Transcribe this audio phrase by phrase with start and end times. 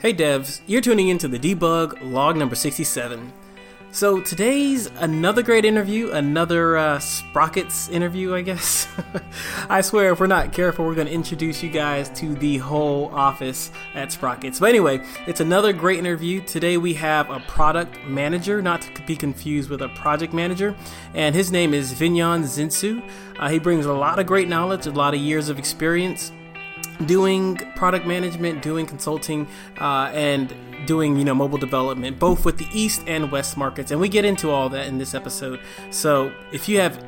[0.00, 3.30] Hey devs, you're tuning into the debug log number 67.
[3.90, 8.88] So today's another great interview, another uh, Sprockets interview, I guess.
[9.68, 13.14] I swear, if we're not careful, we're going to introduce you guys to the whole
[13.14, 14.58] office at Sprockets.
[14.58, 16.40] But anyway, it's another great interview.
[16.40, 20.74] Today we have a product manager, not to be confused with a project manager,
[21.12, 23.06] and his name is Vignon Zinsou.
[23.38, 26.32] Uh, he brings a lot of great knowledge, a lot of years of experience
[27.06, 29.46] doing product management, doing consulting,
[29.80, 30.54] uh, and
[30.86, 34.24] doing you know mobile development, both with the East and West markets, and we get
[34.24, 35.60] into all that in this episode.
[35.90, 37.02] So if you have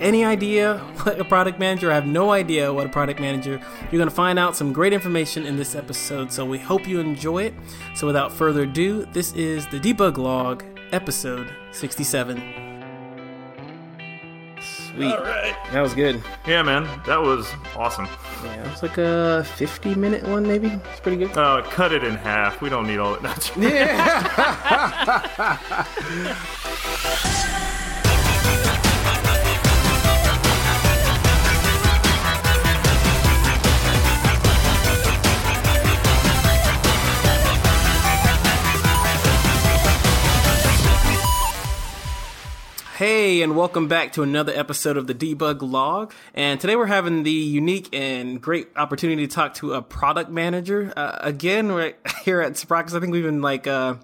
[0.00, 3.98] any idea what a product manager, I have no idea what a product manager, you're
[3.98, 6.32] going to find out some great information in this episode.
[6.32, 7.54] So we hope you enjoy it.
[7.94, 12.61] So without further ado, this is the debug log, episode 67.
[14.94, 15.12] Sweet.
[15.12, 15.56] All right.
[15.72, 16.22] That was good.
[16.46, 18.06] Yeah, man, that was awesome.
[18.44, 20.68] Yeah, it was like a 50 minute one, maybe.
[20.68, 21.36] It's pretty good.
[21.36, 22.60] Uh, cut it in half.
[22.60, 23.52] We don't need all that.
[23.62, 24.38] Yeah.
[42.98, 46.12] Hey, and welcome back to another episode of the Debug Log.
[46.34, 50.92] And today we're having the unique and great opportunity to talk to a product manager.
[50.94, 53.94] Uh, again, right here at Sprockets, I think we've been like, uh,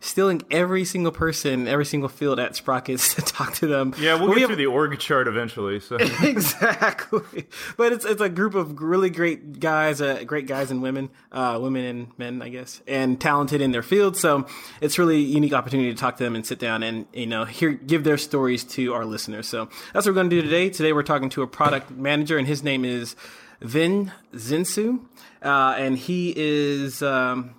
[0.00, 3.94] stealing every single person, every single field at Sprockets to talk to them.
[3.98, 5.80] Yeah, we'll But get we have- through the org chart eventually.
[5.80, 7.46] So exactly.
[7.76, 11.58] But it's it's a group of really great guys, uh, great guys and women, uh,
[11.60, 14.16] women and men, I guess, and talented in their field.
[14.16, 14.46] So
[14.80, 17.70] it's really unique opportunity to talk to them and sit down and you know hear
[17.72, 19.46] give their stories to our listeners.
[19.48, 20.70] So that's what we're going to do today.
[20.70, 23.16] Today we're talking to a product manager, and his name is
[23.60, 25.00] Vin Zinsou,
[25.42, 27.02] uh, and he is.
[27.02, 27.54] Um,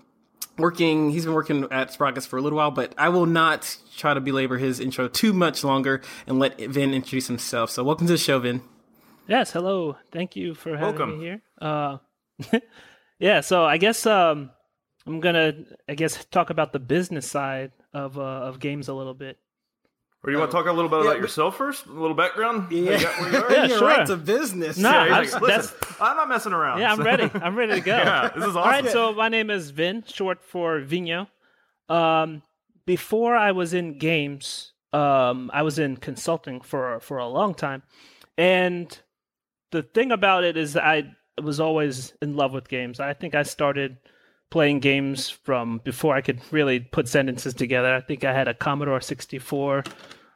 [0.57, 4.13] working he's been working at Sprockets for a little while, but I will not try
[4.13, 7.69] to belabor his intro too much longer and let Vin introduce himself.
[7.69, 8.61] So welcome to the show, Vin.
[9.27, 9.97] Yes, hello.
[10.11, 11.19] Thank you for having Welcome.
[11.19, 11.41] me here.
[11.59, 11.97] Uh,
[13.19, 14.51] yeah, so I guess um,
[15.05, 15.53] I'm gonna,
[15.89, 19.37] I guess, talk about the business side of uh, of games a little bit.
[20.23, 21.85] Or do you want to talk a little bit Yeah, about yourself first?
[21.85, 22.63] A little background?
[22.63, 23.51] How you got where you are?
[23.51, 23.87] Yeah, You're sure.
[23.87, 24.77] right to business.
[24.77, 25.41] No, Yeah, I'm- like, that's-
[25.73, 26.79] listen, I'm not messing around.
[26.79, 27.29] Yeah, I'm ready.
[27.35, 27.95] I'm ready to go.
[27.97, 28.57] Yeah, this is awesome.
[28.57, 31.27] All right, so my name is Vin, short for Vignon.
[31.89, 32.41] Um,
[32.85, 37.83] before I was in games, um, I was in consulting for for a long time,
[38.37, 38.97] and
[39.71, 42.99] the thing about it is I was always in love with games.
[42.99, 43.97] I think I started
[44.49, 47.93] playing games from before I could really put sentences together.
[47.93, 49.83] I think I had a Commodore 64.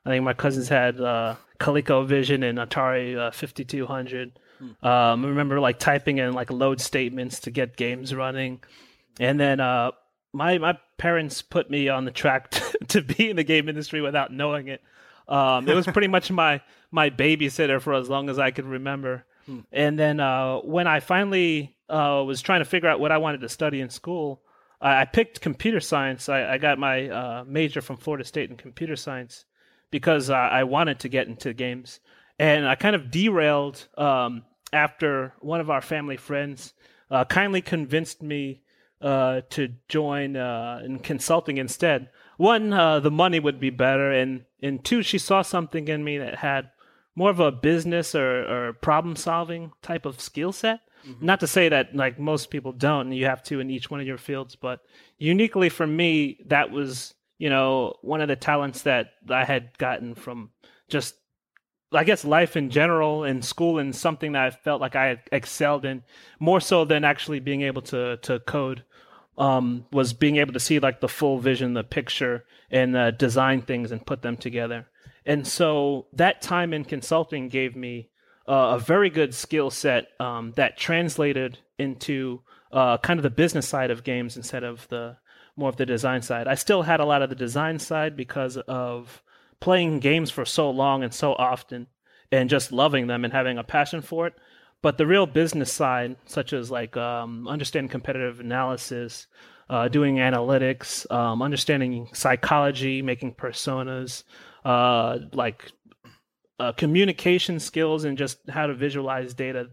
[0.05, 4.39] I think my cousins had uh, ColecoVision and Atari uh, 5200.
[4.61, 8.61] Um, I remember like typing in like load statements to get games running,
[9.19, 9.91] and then uh,
[10.33, 14.01] my my parents put me on the track to, to be in the game industry
[14.01, 14.81] without knowing it.
[15.27, 16.61] Um, it was pretty much my
[16.91, 19.25] my babysitter for as long as I could remember.
[19.73, 23.41] And then uh, when I finally uh, was trying to figure out what I wanted
[23.41, 24.41] to study in school,
[24.79, 26.29] I, I picked computer science.
[26.29, 29.45] I, I got my uh, major from Florida State in computer science
[29.91, 31.99] because uh, I wanted to get into games.
[32.39, 34.43] And I kind of derailed um,
[34.73, 36.73] after one of our family friends
[37.11, 38.61] uh, kindly convinced me
[39.01, 42.09] uh, to join uh, in consulting instead.
[42.37, 46.35] One, the money would be better, and and two, she saw something in me that
[46.35, 46.71] had
[47.15, 50.79] more of a business or, or problem solving type of skill set.
[51.19, 53.99] Not to say that like most people don't, and you have to in each one
[53.99, 54.81] of your fields, but
[55.17, 60.15] uniquely for me, that was you know one of the talents that I had gotten
[60.15, 60.51] from
[60.89, 61.15] just
[61.91, 65.19] I guess life in general in school and something that I felt like I had
[65.31, 66.03] excelled in
[66.39, 68.83] more so than actually being able to to code
[69.37, 73.63] um, was being able to see like the full vision, the picture, and uh, design
[73.63, 74.87] things and put them together.
[75.25, 78.10] And so that time in consulting gave me
[78.51, 82.41] uh, a very good skill set um, that translated into
[82.73, 85.15] uh, kind of the business side of games instead of the
[85.55, 86.49] more of the design side.
[86.49, 89.23] I still had a lot of the design side because of
[89.61, 91.87] playing games for so long and so often
[92.29, 94.33] and just loving them and having a passion for it.
[94.81, 99.27] But the real business side, such as like um, understanding competitive analysis,
[99.69, 104.23] uh, doing analytics, um, understanding psychology, making personas,
[104.65, 105.71] uh, like
[106.61, 109.69] uh, communication skills, and just how to visualize data.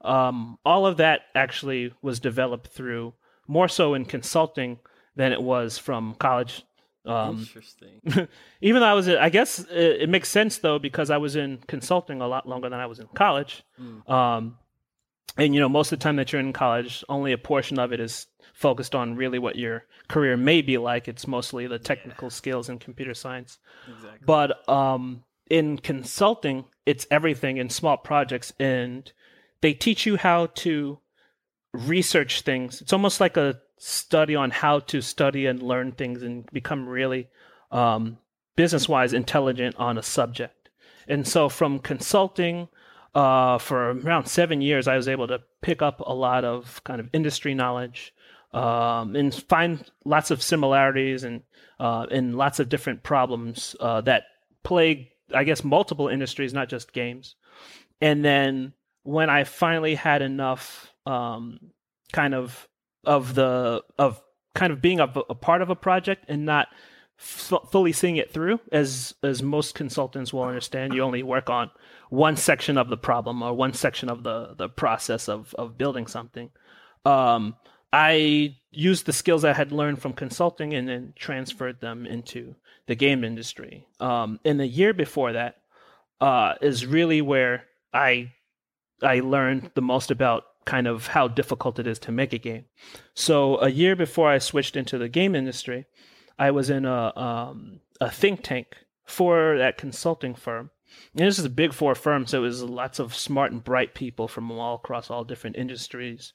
[0.00, 3.12] Um, all of that actually was developed through
[3.46, 4.78] more so in consulting
[5.16, 6.64] than it was from college.
[7.04, 8.00] Um, Interesting.
[8.60, 11.58] even though I was, I guess it, it makes sense though because I was in
[11.66, 13.62] consulting a lot longer than I was in college.
[14.06, 14.56] Um,
[15.36, 17.92] and you know most of the time that you're in college only a portion of
[17.92, 22.26] it is focused on really what your career may be like it's mostly the technical
[22.26, 22.32] yeah.
[22.32, 23.58] skills in computer science
[23.88, 24.18] exactly.
[24.26, 29.12] but um, in consulting it's everything in small projects and
[29.60, 30.98] they teach you how to
[31.72, 32.80] research things.
[32.80, 37.28] It's almost like a study on how to study and learn things and become really
[37.70, 38.18] um,
[38.56, 40.70] business wise intelligent on a subject.
[41.06, 42.68] And so from consulting
[43.14, 47.00] uh, for around seven years, I was able to pick up a lot of kind
[47.00, 48.14] of industry knowledge
[48.52, 51.42] um, and find lots of similarities and
[51.78, 54.24] uh, and lots of different problems uh, that
[54.62, 57.36] plague, I guess, multiple industries, not just games.
[58.00, 58.72] And then
[59.02, 61.58] when I finally had enough, um,
[62.12, 62.68] kind of
[63.04, 64.20] of the of
[64.54, 66.68] kind of being a, a part of a project and not
[67.18, 71.70] f- fully seeing it through, as as most consultants will understand, you only work on
[72.08, 76.06] one section of the problem or one section of the the process of of building
[76.06, 76.50] something.
[77.04, 77.56] Um,
[77.92, 82.54] I used the skills I had learned from consulting and then transferred them into
[82.86, 83.86] the game industry.
[83.98, 85.56] Um, and the year before that
[86.20, 88.32] uh, is really where I
[89.02, 92.66] I learned the most about kind of how difficult it is to make a game.
[93.14, 95.86] So a year before I switched into the game industry,
[96.38, 100.70] I was in a um, a think tank for that consulting firm.
[101.14, 103.94] And this is a big four firm, so it was lots of smart and bright
[103.94, 106.32] people from all across all different industries.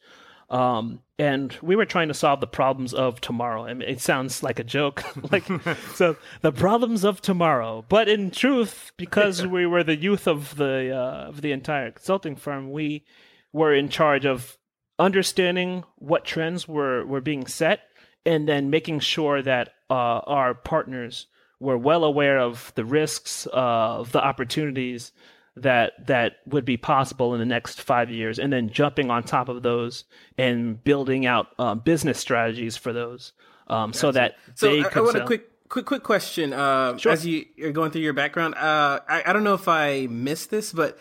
[0.50, 3.66] Um, and we were trying to solve the problems of tomorrow.
[3.66, 5.46] I mean, it sounds like a joke, like
[5.96, 7.86] so the problems of tomorrow.
[7.88, 12.36] But in truth, because we were the youth of the uh, of the entire consulting
[12.36, 13.06] firm, we
[13.54, 14.58] were in charge of
[15.00, 17.82] understanding what trends were were being set,
[18.26, 21.28] and then making sure that uh, our partners
[21.60, 25.14] were well aware of the risks, uh, of the opportunities
[25.58, 29.50] that that would be possible in the next five years, and then jumping on top
[29.50, 30.04] of those
[30.38, 33.32] and building out uh, business strategies for those,
[33.68, 34.90] um, so that so they I.
[34.94, 36.54] I want a quick quick quick question.
[36.54, 37.12] Uh, sure.
[37.12, 40.50] As you, you're going through your background, uh, I, I don't know if I missed
[40.50, 40.98] this, but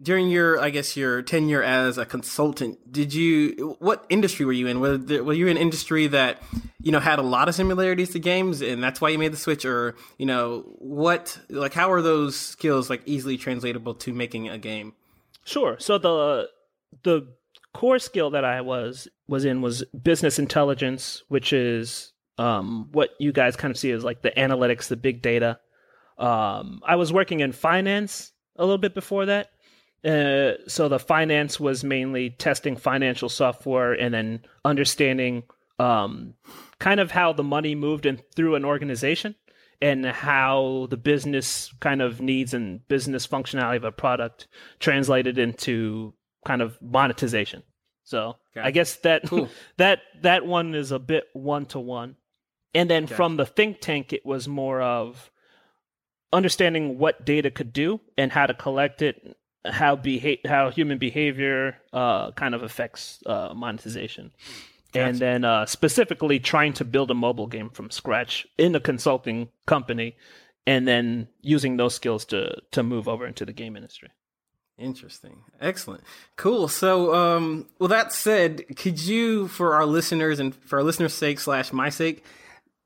[0.00, 4.66] during your i guess your tenure as a consultant did you what industry were you
[4.66, 4.80] in?
[4.80, 6.42] Were, there, were you in industry that
[6.80, 9.36] you know had a lot of similarities to games and that's why you made the
[9.36, 9.64] switch?
[9.64, 14.58] Or you know what like how are those skills like easily translatable to making a
[14.58, 14.94] game?
[15.44, 15.76] Sure.
[15.78, 16.48] So the
[17.02, 17.26] the
[17.72, 23.32] core skill that i was was in was business intelligence which is um, what you
[23.32, 25.58] guys kind of see as like the analytics the big data.
[26.18, 29.50] Um, i was working in finance a little bit before that
[30.04, 35.44] uh, so the finance was mainly testing financial software and then understanding
[35.78, 36.34] um,
[36.78, 39.34] kind of how the money moved in through an organization
[39.80, 44.48] and how the business kind of needs and business functionality of a product
[44.80, 46.14] translated into
[46.44, 47.62] kind of monetization.
[48.04, 49.48] So I guess that cool.
[49.76, 52.16] that that one is a bit one to one.
[52.74, 55.30] And then from the think tank it was more of
[56.32, 61.76] understanding what data could do and how to collect it how beha- how human behavior
[61.92, 64.32] uh, kind of affects uh, monetization.
[64.92, 65.06] Gotcha.
[65.06, 69.48] And then uh, specifically trying to build a mobile game from scratch in a consulting
[69.66, 70.16] company,
[70.66, 74.10] and then using those skills to to move over into the game industry.
[74.78, 75.44] Interesting.
[75.60, 76.02] Excellent.
[76.36, 76.66] Cool.
[76.66, 81.38] So, um, well, that said, could you, for our listeners and for our listeners' sake
[81.38, 82.24] slash my sake,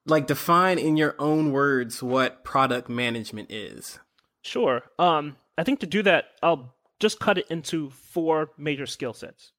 [0.05, 3.99] like define in your own words what product management is?
[4.43, 4.83] Sure.
[4.99, 9.53] Um, I think to do that, I'll just cut it into four major skill sets.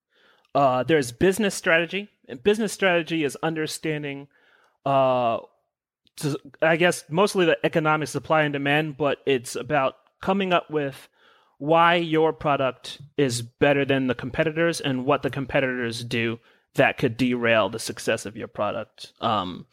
[0.55, 4.27] Uh, there's business strategy, and business strategy is understanding,
[4.85, 5.39] uh,
[6.17, 11.09] to, I guess, mostly the economic supply and demand, but it's about coming up with
[11.59, 16.39] why your product is better than the competitors and what the competitors do
[16.75, 19.13] that could derail the success of your product.
[19.21, 19.65] Um,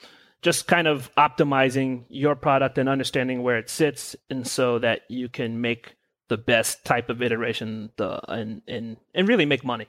[0.43, 5.29] just kind of optimizing your product and understanding where it sits, and so that you
[5.29, 5.97] can make
[6.29, 9.87] the best type of iteration the and and and really make money.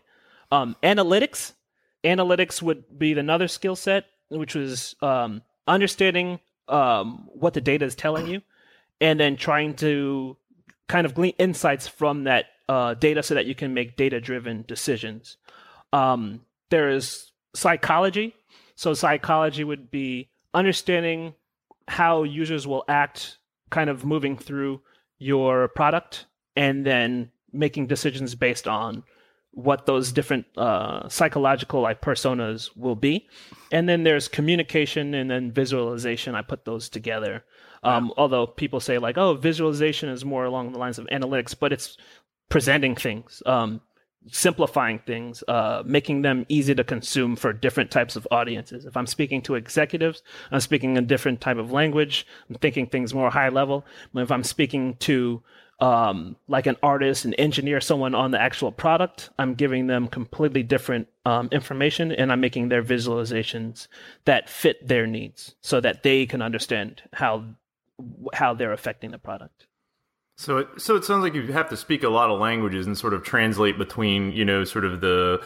[0.51, 1.54] Um, analytics,
[2.04, 7.96] analytics would be another skill set, which was um, understanding um, what the data is
[7.96, 8.42] telling you,
[9.01, 10.38] and then trying to
[10.88, 14.63] kind of glean insights from that uh, data so that you can make data driven
[14.68, 15.38] decisions.
[15.94, 18.36] Um, there is psychology.
[18.75, 21.34] So psychology would be understanding
[21.88, 23.38] how users will act,
[23.70, 24.82] kind of moving through
[25.17, 29.03] your product and then making decisions based on
[29.51, 33.27] what those different uh, psychological like personas will be.
[33.72, 36.36] And then there's communication and then visualization.
[36.36, 37.43] I put those together.
[37.81, 41.72] Um, although people say like oh visualization is more along the lines of analytics but
[41.72, 41.98] it's
[42.50, 43.43] presenting things.
[43.45, 43.81] Um,
[44.32, 48.86] simplifying things, uh, making them easy to consume for different types of audiences.
[48.86, 52.25] If I'm speaking to executives, I'm speaking a different type of language.
[52.50, 53.86] I'm thinking things more high level.
[54.15, 55.44] If I'm speaking to
[55.79, 60.63] um, like an artist, an engineer, someone on the actual product, I'm giving them completely
[60.63, 63.88] different um, information and I'm making their visualizations
[64.24, 67.46] that fit their needs so that they can understand how
[68.34, 69.67] how they're affecting the product.
[70.38, 72.98] So it, so it sounds like you have to speak a lot of languages and
[72.98, 75.44] sort of translate between, you know, sort of the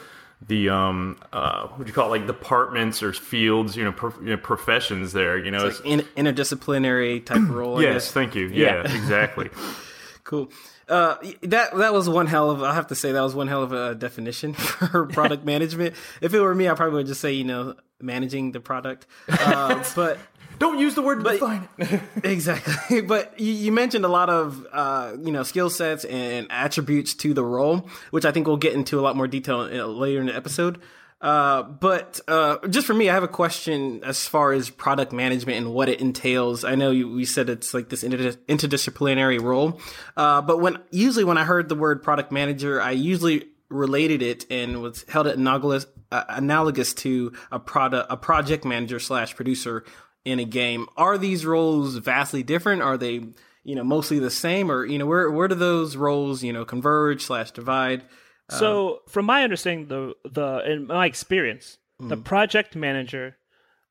[0.47, 4.15] the um uh what do you call it like departments or fields you know, prof,
[4.21, 8.47] you know professions there you know it's, like in, interdisciplinary type role yes thank you
[8.47, 8.95] yeah, yeah.
[8.95, 9.49] exactly
[10.23, 10.49] cool
[10.89, 13.61] uh, that that was one hell of I have to say that was one hell
[13.61, 15.95] of a definition for product management.
[16.19, 19.05] If it were me, I probably would just say you know managing the product.
[19.27, 20.17] Uh, but
[20.59, 22.01] don't use the word but, define it.
[22.23, 23.01] exactly.
[23.09, 27.33] But you, you, mentioned a lot of uh, you know skill sets and attributes to
[27.33, 30.35] the role, which I think we'll get into a lot more detail later in the
[30.35, 30.79] episode.
[31.21, 35.57] Uh, but uh, just for me, I have a question as far as product management
[35.57, 36.63] and what it entails.
[36.63, 39.81] I know you, we said it's like this inter- interdisciplinary role,
[40.15, 44.45] uh, but when usually when I heard the word product manager, I usually related it
[44.49, 49.83] and was held it analogous, uh, analogous to a product a project manager slash producer
[50.25, 50.87] in a game.
[50.97, 52.81] Are these roles vastly different?
[52.81, 53.25] Are they
[53.63, 56.65] you know mostly the same, or you know where where do those roles you know
[56.65, 58.03] converge slash divide?
[58.49, 62.09] So, um, from my understanding, the the in my experience, mm-hmm.
[62.09, 63.37] the project manager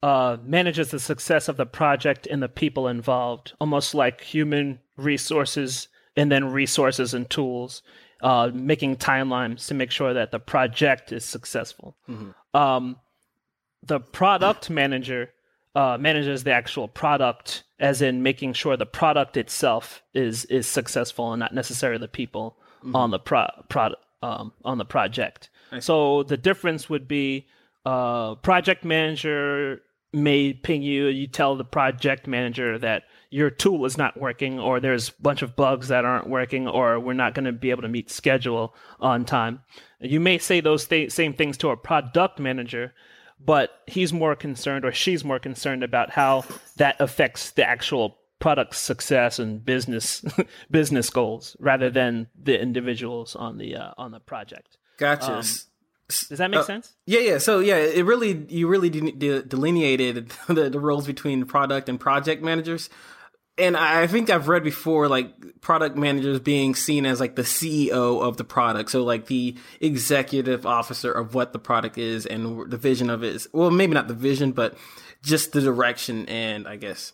[0.02, 5.88] uh, manages the success of the project and the people involved, almost like human resources
[6.16, 7.82] and then resources and tools,
[8.22, 11.96] uh, making timelines to make sure that the project is successful.
[12.08, 12.60] Mm-hmm.
[12.60, 12.96] Um,
[13.82, 15.30] the product manager
[15.78, 21.32] uh, manages the actual product, as in making sure the product itself is is successful
[21.32, 22.96] and not necessarily the people mm-hmm.
[22.96, 25.50] on the pro- product um, on the project.
[25.80, 27.46] So the difference would be
[27.86, 29.82] uh, project manager
[30.12, 31.06] may ping you.
[31.06, 35.42] You tell the project manager that your tool is not working, or there's a bunch
[35.42, 38.74] of bugs that aren't working, or we're not going to be able to meet schedule
[38.98, 39.60] on time.
[40.00, 42.94] You may say those th- same things to a product manager,
[43.44, 46.44] but he's more concerned, or she's more concerned about how
[46.76, 50.24] that affects the actual product success and business
[50.70, 54.78] business goals rather than the individuals on the uh, on the project.
[54.98, 55.38] Gotcha.
[55.38, 55.44] Um,
[56.08, 56.94] does that make uh, sense?
[57.04, 57.38] Yeah, yeah.
[57.38, 62.00] So yeah, it really you really de- de- delineated the, the roles between product and
[62.00, 62.88] project managers.
[63.58, 68.22] And I think I've read before, like product managers being seen as like the CEO
[68.22, 68.90] of the product.
[68.90, 73.34] So like the executive officer of what the product is and the vision of it
[73.34, 73.48] is.
[73.52, 74.76] Well, maybe not the vision, but
[75.22, 77.12] just the direction and I guess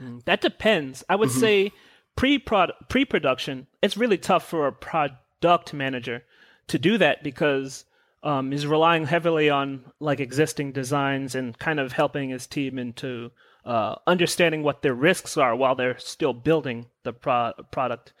[0.00, 1.04] Mm, that depends.
[1.08, 1.40] I would mm-hmm.
[1.40, 1.72] say
[2.16, 3.66] pre pre production.
[3.82, 6.24] It's really tough for a product manager
[6.68, 7.84] to do that because
[8.22, 13.30] um, he's relying heavily on like existing designs and kind of helping his team into
[13.64, 18.12] uh, understanding what their risks are while they're still building the pro- product.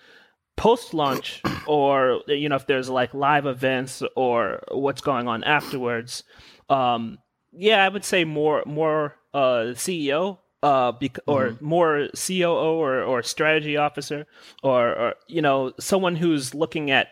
[0.56, 6.22] Post launch, or you know, if there's like live events or what's going on afterwards,
[6.68, 7.18] um,
[7.52, 11.64] yeah, I would say more more uh, CEO uh, bec- or mm-hmm.
[11.64, 14.26] more COO or, or strategy officer,
[14.62, 17.08] or, or you know someone who's looking at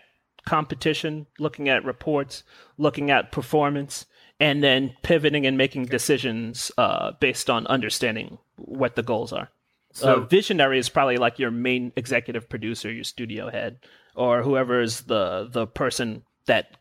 [0.47, 2.45] competition, looking at reports,
[2.79, 4.07] looking at performance,
[4.43, 9.49] and then pivoting and making decisions uh, based on understanding what the goals are.
[9.93, 13.79] So, uh, visionary is probably like your main executive producer, your studio head,
[14.17, 16.77] or whoever is the the person that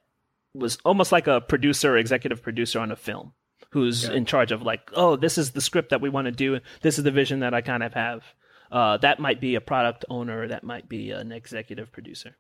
[0.55, 3.33] was almost like a producer, executive producer on a film
[3.69, 4.13] who's yeah.
[4.13, 6.59] in charge of like, oh, this is the script that we want to do.
[6.81, 8.23] This is the vision that I kind of have.
[8.71, 10.47] Uh, that might be a product owner.
[10.47, 12.37] That might be an executive producer.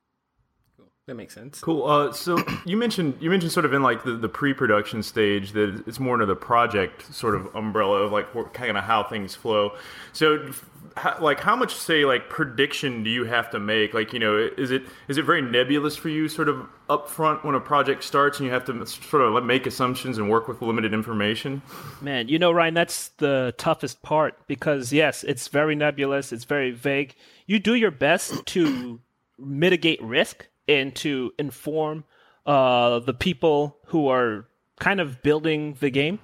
[1.07, 1.59] That makes sense.
[1.59, 1.85] Cool.
[1.85, 5.83] Uh, so you mentioned you mentioned sort of in like the, the pre-production stage that
[5.87, 9.71] it's more into the project sort of umbrella of like kind of how things flow.
[10.13, 10.51] So
[10.97, 14.37] how, like how much say like prediction do you have to make like you know
[14.57, 18.39] is it is it very nebulous for you sort of upfront when a project starts
[18.39, 21.61] and you have to sort of make assumptions and work with limited information
[22.01, 26.71] man you know ryan that's the toughest part because yes it's very nebulous it's very
[26.71, 28.99] vague you do your best to
[29.39, 32.03] mitigate risk and to inform
[32.45, 34.47] uh, the people who are
[34.79, 36.19] kind of building the game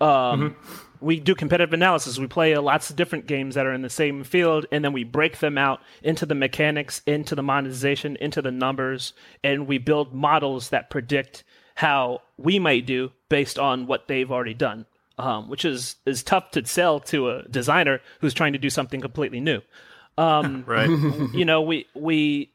[0.00, 2.18] um, mm-hmm we do competitive analysis.
[2.18, 5.04] We play lots of different games that are in the same field, and then we
[5.04, 10.14] break them out into the mechanics, into the monetization, into the numbers, and we build
[10.14, 11.44] models that predict
[11.76, 14.86] how we might do based on what they've already done.
[15.18, 19.00] Um, which is is tough to sell to a designer who's trying to do something
[19.00, 19.62] completely new.
[20.18, 20.90] Um, right.
[21.32, 22.50] you know, we we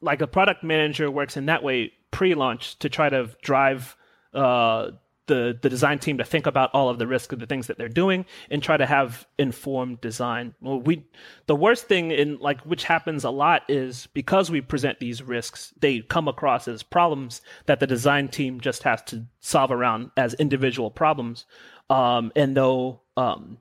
[0.00, 3.96] like a product manager works in that way pre-launch to try to drive
[4.34, 4.90] uh,
[5.30, 7.78] the the design team to think about all of the risk of the things that
[7.78, 10.54] they're doing and try to have informed design.
[10.60, 11.06] Well, we
[11.46, 15.72] the worst thing in like which happens a lot is because we present these risks,
[15.78, 20.34] they come across as problems that the design team just has to solve around as
[20.34, 21.46] individual problems.
[21.88, 23.58] Um, and though um,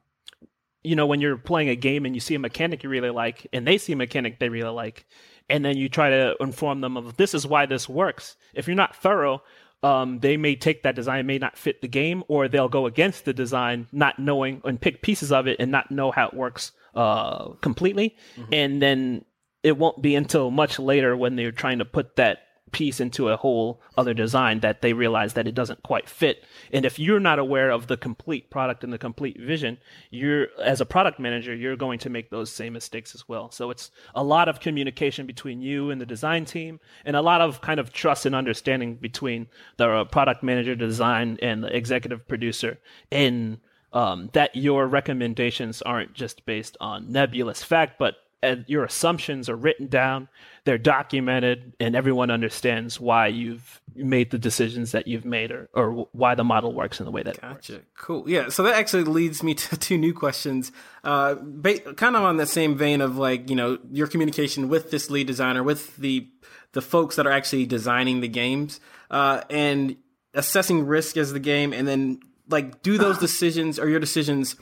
[0.84, 3.46] you know when you're playing a game and you see a mechanic you really like
[3.54, 5.06] and they see a mechanic they really like
[5.50, 8.76] and then you try to inform them of this is why this works if you're
[8.76, 9.42] not thorough
[9.82, 13.26] um, they may take that design, may not fit the game, or they'll go against
[13.26, 16.74] the design, not knowing and pick pieces of it and not know how it works
[16.96, 18.18] uh, completely.
[18.36, 18.54] Mm-hmm.
[18.54, 19.26] And then
[19.64, 22.40] it won't be until much later when they're trying to put that
[22.72, 26.44] piece into a whole other design that they realize that it doesn't quite fit.
[26.72, 29.78] And if you're not aware of the complete product and the complete vision,
[30.10, 33.52] you're as a product manager, you're going to make those same mistakes as well.
[33.52, 37.42] So it's a lot of communication between you and the design team and a lot
[37.42, 39.48] of kind of trust and understanding between
[39.78, 42.80] the product manager design and the executive producer
[43.12, 43.60] in
[43.94, 49.56] um, that your recommendations aren't just based on nebulous fact, but and your assumptions are
[49.56, 50.30] written down,
[50.64, 56.08] they're documented, and everyone understands why you've made the decisions that you've made or, or
[56.14, 57.82] why the model works in the way that gotcha.
[57.98, 58.30] Cool.
[58.30, 58.50] Yeah.
[58.50, 60.72] So that actually leads me to two new questions,
[61.04, 64.92] uh, ba- kind of on the same vein of like, you know, your communication with
[64.92, 66.30] this lead designer, with the,
[66.72, 68.80] the folks that are actually designing the games,
[69.12, 69.98] uh, and
[70.34, 74.56] assessing risk as the game, and then like, do those decisions or your decisions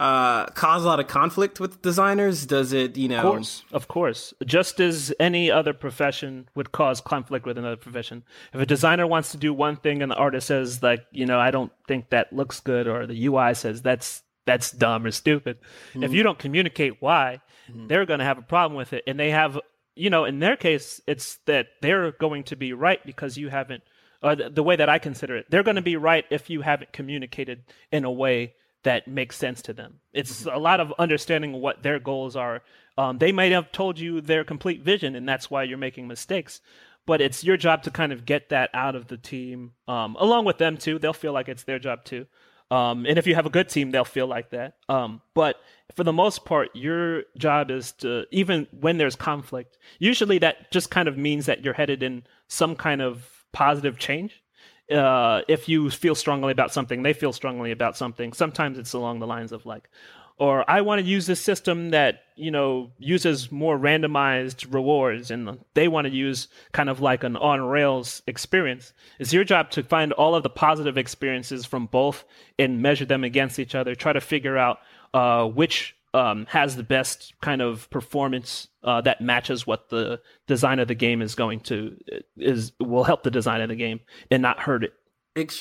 [0.00, 2.46] uh, cause a lot of conflict with designers?
[2.46, 3.18] Does it, you know?
[3.18, 4.34] Of course, of course.
[4.44, 8.24] Just as any other profession would cause conflict with another profession.
[8.52, 11.38] If a designer wants to do one thing and the artist says, like, you know,
[11.38, 15.58] I don't think that looks good, or the UI says that's that's dumb or stupid.
[15.90, 16.02] Mm-hmm.
[16.02, 17.86] If you don't communicate why, mm-hmm.
[17.86, 19.58] they're going to have a problem with it, and they have,
[19.94, 23.82] you know, in their case, it's that they're going to be right because you haven't.
[24.22, 26.62] Uh, the, the way that I consider it, they're going to be right if you
[26.62, 30.00] haven't communicated in a way that makes sense to them.
[30.12, 30.56] It's mm-hmm.
[30.56, 32.62] a lot of understanding what their goals are.
[32.96, 36.60] Um, they might have told you their complete vision, and that's why you're making mistakes.
[37.06, 40.46] But it's your job to kind of get that out of the team, um, along
[40.46, 40.98] with them too.
[40.98, 42.26] They'll feel like it's their job too.
[42.70, 44.76] Um, and if you have a good team, they'll feel like that.
[44.88, 45.56] Um, but
[45.94, 50.90] for the most part, your job is to, even when there's conflict, usually that just
[50.90, 54.42] kind of means that you're headed in some kind of positive change
[54.90, 58.32] uh, if you feel strongly about something, they feel strongly about something.
[58.32, 59.88] Sometimes it's along the lines of like,
[60.36, 65.58] or I want to use this system that you know uses more randomized rewards, and
[65.74, 68.92] they want to use kind of like an on rails experience.
[69.18, 72.24] It's your job to find all of the positive experiences from both
[72.58, 73.94] and measure them against each other.
[73.94, 74.78] Try to figure out
[75.14, 80.78] uh, which um, has the best kind of performance uh, that matches what the design
[80.78, 81.98] of the game is going to
[82.36, 84.00] is will help the design of the game
[84.30, 84.94] and not hurt it.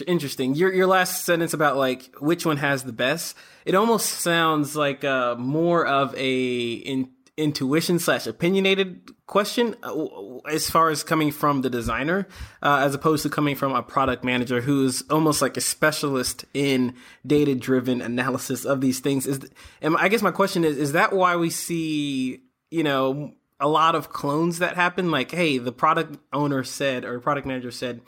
[0.05, 0.53] Interesting.
[0.53, 3.35] Your your last sentence about like which one has the best.
[3.65, 10.69] It almost sounds like uh, more of a in, intuition slash opinionated question uh, as
[10.69, 12.27] far as coming from the designer
[12.61, 16.93] uh, as opposed to coming from a product manager who's almost like a specialist in
[17.25, 19.25] data driven analysis of these things.
[19.25, 19.39] Is
[19.81, 23.95] and i guess my question is is that why we see you know a lot
[23.95, 25.09] of clones that happen?
[25.09, 28.01] Like hey the product owner said or product manager said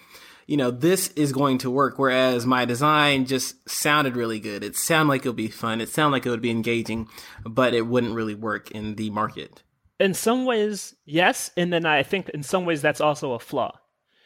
[0.45, 1.97] you know, this is going to work.
[1.97, 4.63] Whereas my design just sounded really good.
[4.63, 5.81] It sounded like it would be fun.
[5.81, 7.07] It sounded like it would be engaging,
[7.43, 9.63] but it wouldn't really work in the market.
[9.99, 11.51] In some ways, yes.
[11.55, 13.79] And then I think in some ways that's also a flaw.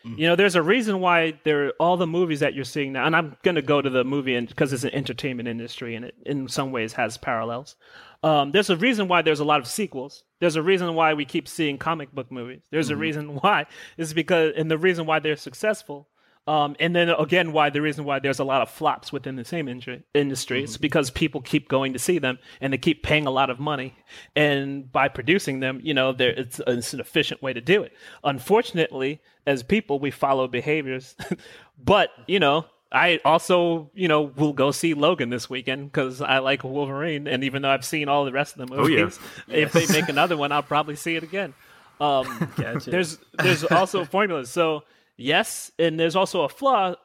[0.05, 0.19] Mm-hmm.
[0.19, 3.05] You know, there's a reason why there are all the movies that you're seeing now,
[3.05, 6.15] and I'm going to go to the movie because it's an entertainment industry and it
[6.25, 7.75] in some ways has parallels.
[8.21, 10.23] Um, there's a reason why there's a lot of sequels.
[10.39, 12.61] There's a reason why we keep seeing comic book movies.
[12.71, 12.93] There's mm-hmm.
[12.93, 13.65] a reason why
[13.97, 16.07] is because, and the reason why they're successful.
[16.47, 19.45] Um, and then again, why the reason why there's a lot of flops within the
[19.45, 20.65] same industry, industry mm-hmm.
[20.65, 23.59] is because people keep going to see them and they keep paying a lot of
[23.59, 23.93] money.
[24.35, 27.93] And by producing them, you know, there it's, it's an efficient way to do it.
[28.23, 31.15] Unfortunately, as people, we follow behaviors.
[31.83, 36.39] but you know, I also, you know, will go see Logan this weekend because I
[36.39, 39.57] like Wolverine, and even though I've seen all the rest of the movies, oh, yeah.
[39.57, 39.87] if yes.
[39.87, 41.53] they make another one, I'll probably see it again.
[41.99, 42.89] Um, gotcha.
[42.89, 44.49] There's there's also formulas.
[44.49, 44.83] So
[45.17, 46.95] yes, and there's also a flaw,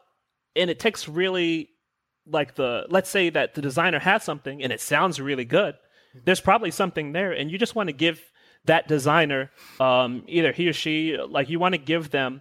[0.57, 1.69] and it takes really
[2.27, 5.75] like the let's say that the designer has something and it sounds really good.
[6.25, 8.23] There's probably something there, and you just want to give
[8.65, 12.41] that designer, um, either he or she, like you want to give them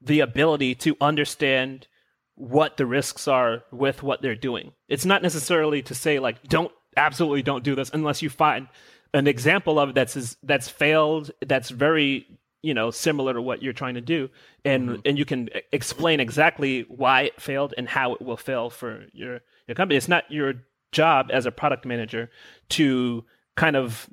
[0.00, 1.88] the ability to understand
[2.36, 4.72] what the risks are with what they're doing.
[4.88, 8.68] It's not necessarily to say like don't absolutely don't do this unless you find
[9.12, 12.26] an example of it that's that's failed that's very
[12.62, 14.28] you know similar to what you're trying to do
[14.64, 15.00] and mm-hmm.
[15.04, 19.40] and you can explain exactly why it failed and how it will fail for your
[19.66, 20.54] your company it's not your
[20.92, 22.30] job as a product manager
[22.68, 23.24] to
[23.56, 24.08] kind of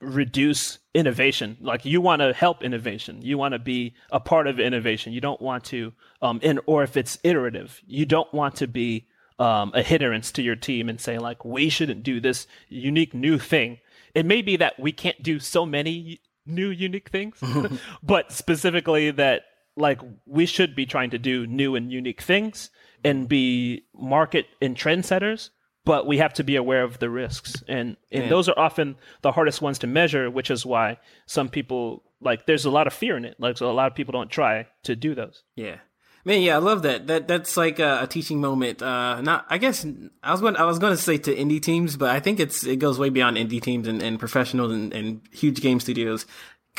[0.00, 1.56] reduce innovation.
[1.60, 3.22] Like you want to help innovation.
[3.22, 5.12] You want to be a part of innovation.
[5.12, 9.06] You don't want to um in or if it's iterative you don't want to be
[9.40, 13.38] um, a hindrance to your team and say like we shouldn't do this unique new
[13.38, 13.78] thing.
[14.14, 17.42] It may be that we can't do so many new unique things,
[18.02, 19.44] but specifically that
[19.76, 22.70] like we should be trying to do new and unique things
[23.02, 25.50] and be market and trendsetters
[25.84, 28.28] but we have to be aware of the risks and and yeah.
[28.28, 32.64] those are often the hardest ones to measure which is why some people like there's
[32.64, 34.94] a lot of fear in it like so a lot of people don't try to
[34.94, 35.76] do those yeah
[36.22, 37.06] Man, yeah, I love that.
[37.06, 38.82] That that's like a, a, teaching moment.
[38.82, 39.86] Uh, not, I guess
[40.22, 42.62] I was going, I was going to say to indie teams, but I think it's
[42.62, 46.26] it goes way beyond indie teams and, and professionals and, and huge game studios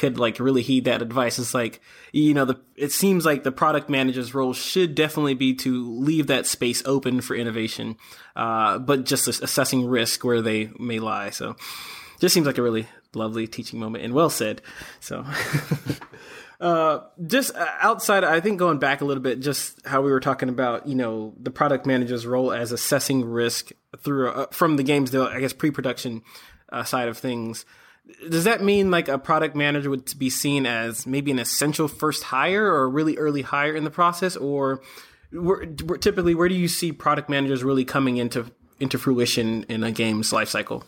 [0.02, 1.38] could like really heed that advice.
[1.38, 1.80] It's like
[2.12, 6.28] you know, the it seems like the product manager's role should definitely be to leave
[6.28, 7.98] that space open for innovation,
[8.36, 11.30] uh, but just assessing risk where they may lie.
[11.30, 11.56] So,
[12.20, 14.62] just seems like a really lovely teaching moment and well said.
[15.00, 15.26] So.
[16.60, 20.20] Uh, just uh, outside, I think going back a little bit, just how we were
[20.20, 24.84] talking about, you know, the product manager's role as assessing risk through uh, from the
[24.84, 26.22] game's, I guess, pre-production
[26.72, 27.66] uh, side of things.
[28.30, 32.24] Does that mean like a product manager would be seen as maybe an essential first
[32.24, 34.82] hire or a really early hire in the process, or
[35.32, 39.92] where, typically where do you see product managers really coming into into fruition in a
[39.92, 40.84] game's lifecycle?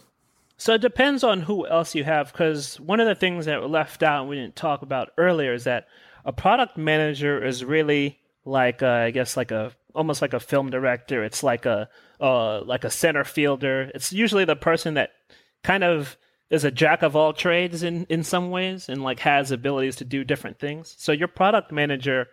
[0.57, 3.67] So it depends on who else you have, because one of the things that were
[3.67, 5.87] left out and we didn't talk about earlier is that
[6.25, 10.69] a product manager is really like a, I guess like a almost like a film
[10.69, 11.23] director.
[11.23, 13.91] It's like a uh, like a center fielder.
[13.93, 15.11] It's usually the person that
[15.63, 16.17] kind of
[16.53, 20.05] is a jack of all trades in in some ways and like has abilities to
[20.05, 20.95] do different things.
[20.99, 22.27] So your product manager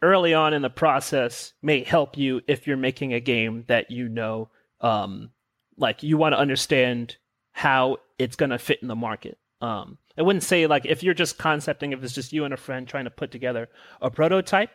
[0.00, 4.08] early on in the process may help you if you're making a game that you
[4.08, 4.48] know
[4.80, 5.30] um,
[5.76, 7.16] like you want to understand
[7.50, 9.38] how it's going to fit in the market.
[9.60, 12.56] Um, I wouldn't say like if you're just concepting, if it's just you and a
[12.56, 13.68] friend trying to put together
[14.00, 14.70] a prototype,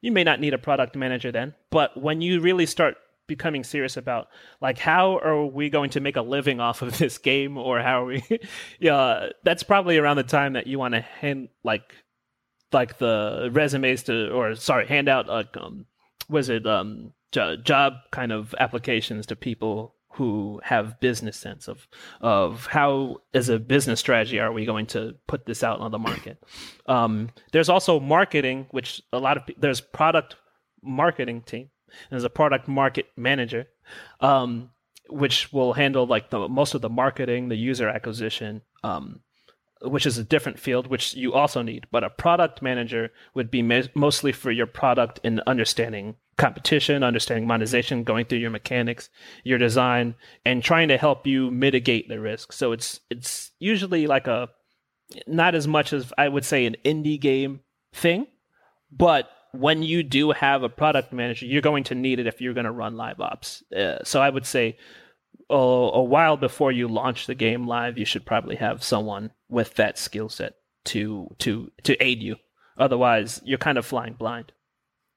[0.00, 1.54] you may not need a product manager then.
[1.70, 4.28] But when you really start becoming serious about
[4.60, 7.56] like how are we going to make a living off of this game?
[7.56, 8.24] Or how are we
[8.80, 11.94] yeah that's probably around the time that you want to hand like
[12.72, 15.86] like the resumes to or sorry hand out like um
[16.28, 21.88] was it um job kind of applications to people who have business sense of
[22.20, 25.98] of how as a business strategy are we going to put this out on the
[25.98, 26.42] market?
[26.86, 30.36] Um, there's also marketing which a lot of there's product
[30.82, 31.70] marketing team
[32.10, 33.66] there's a product market manager
[34.20, 34.70] um,
[35.08, 39.20] which will handle like the most of the marketing the user acquisition um,
[39.82, 43.62] which is a different field which you also need but a product manager would be
[43.62, 49.10] ma- mostly for your product and understanding competition, understanding monetization, going through your mechanics,
[49.44, 52.52] your design, and trying to help you mitigate the risk.
[52.52, 54.48] So it's it's usually like a
[55.26, 57.60] not as much as I would say an indie game
[57.92, 58.26] thing,
[58.90, 62.54] but when you do have a product manager, you're going to need it if you're
[62.54, 63.62] going to run live ops.
[63.72, 64.76] Uh, so I would say
[65.50, 69.74] a, a while before you launch the game live, you should probably have someone with
[69.74, 70.54] that skill set
[70.86, 72.36] to to to aid you.
[72.76, 74.52] Otherwise, you're kind of flying blind.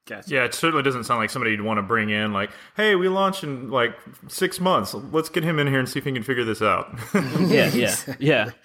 [0.06, 0.34] Gotcha.
[0.34, 2.32] Yeah, it certainly doesn't sound like somebody you'd want to bring in.
[2.32, 3.94] Like, hey, we launch in like
[4.30, 4.94] six months.
[4.94, 6.98] Let's get him in here and see if he can figure this out.
[7.14, 8.52] yeah, yeah, yeah.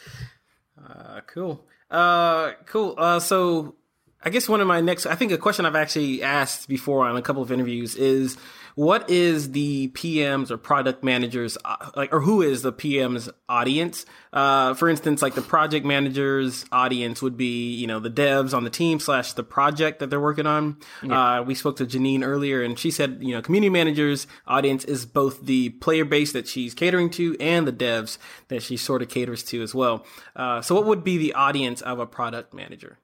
[0.84, 1.64] Uh, cool.
[1.90, 2.94] Uh, cool.
[2.98, 3.76] Uh, so
[4.24, 7.16] I guess one of my next, I think a question I've actually asked before on
[7.16, 8.36] a couple of interviews is
[8.76, 14.06] what is the PM's or product managers uh, like, or who is the PM's audience?
[14.32, 18.62] Uh, for instance, like the project manager's audience would be, you know, the devs on
[18.64, 20.78] the team slash the project that they're working on.
[21.02, 21.40] Yeah.
[21.40, 25.04] Uh, we spoke to Janine earlier and she said, you know, community manager's audience is
[25.04, 29.08] both the player base that she's catering to and the devs that she sort of
[29.08, 30.06] caters to as well.
[30.36, 32.98] Uh, so what would be the audience of a product manager?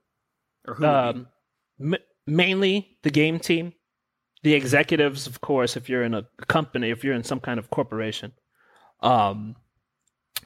[0.69, 0.87] Or who?
[0.87, 1.27] Um,
[1.81, 3.73] m- mainly the game team
[4.43, 7.71] the executives, of course, if you're in a company, if you're in some kind of
[7.71, 8.33] corporation.
[9.01, 9.57] Um,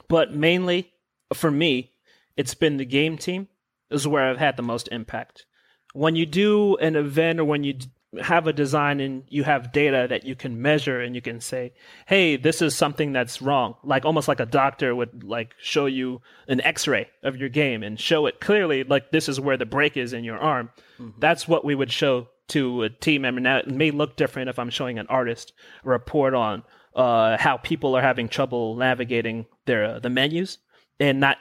[0.07, 0.91] but mainly
[1.33, 1.91] for me,
[2.35, 3.47] it's been the game team
[3.91, 5.45] is where I've had the most impact.
[5.93, 7.75] When you do an event or when you
[8.21, 11.73] have a design and you have data that you can measure and you can say,
[12.05, 16.21] "Hey, this is something that's wrong." Like almost like a doctor would like show you
[16.47, 19.97] an X-ray of your game and show it clearly like this is where the break
[19.97, 20.69] is in your arm.
[20.99, 21.19] Mm-hmm.
[21.19, 23.41] That's what we would show to a team member.
[23.41, 26.63] Now, it may look different if I'm showing an artist a report on
[26.95, 30.59] uh, how people are having trouble navigating their uh, the menus.
[30.99, 31.37] And not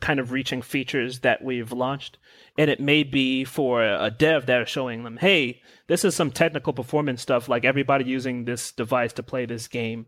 [0.00, 2.18] kind of reaching features that we've launched.
[2.56, 6.30] And it may be for a dev that are showing them, hey, this is some
[6.30, 7.48] technical performance stuff.
[7.48, 10.06] Like everybody using this device to play this game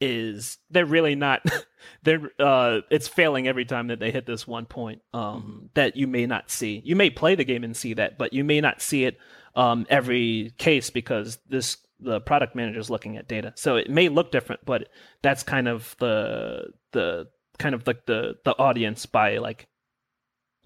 [0.00, 1.40] is they're really not
[2.02, 6.06] they're uh it's failing every time that they hit this one point um that you
[6.06, 8.82] may not see you may play the game and see that but you may not
[8.82, 9.16] see it
[9.54, 14.08] um every case because this the product manager is looking at data so it may
[14.08, 14.88] look different but
[15.22, 19.66] that's kind of the the kind of like the the audience by like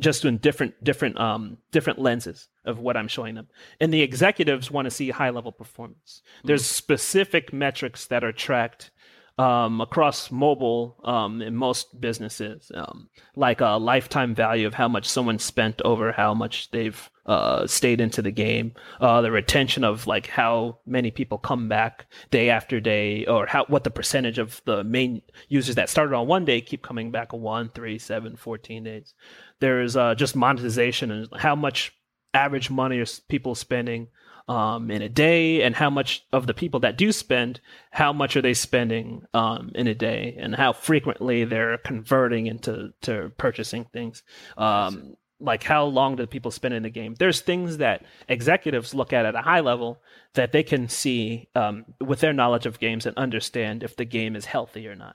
[0.00, 3.48] just in different different um different lenses of what I'm showing them.
[3.80, 6.22] And the executives want to see high level performance.
[6.44, 8.90] There's mm specific metrics that are tracked
[9.38, 15.08] um, across mobile um, in most businesses, um, like a lifetime value of how much
[15.08, 20.06] someone spent over how much they've uh, stayed into the game, uh, the retention of
[20.06, 24.60] like how many people come back day after day, or how what the percentage of
[24.64, 28.34] the main users that started on one day keep coming back on one, three, seven,
[28.34, 29.14] 14 days.
[29.60, 31.92] There's uh, just monetization and how much
[32.34, 34.08] average money are people spending
[34.48, 38.36] um, in a day and how much of the people that do spend how much
[38.36, 43.84] are they spending um, in a day and how frequently they're converting into to purchasing
[43.84, 44.22] things.
[44.56, 47.14] Um, like how long do people spend in the game?
[47.18, 50.00] There's things that executives look at at a high level
[50.34, 54.34] that they can see um, with their knowledge of games and understand if the game
[54.34, 55.14] is healthy or not.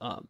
[0.00, 0.28] Um,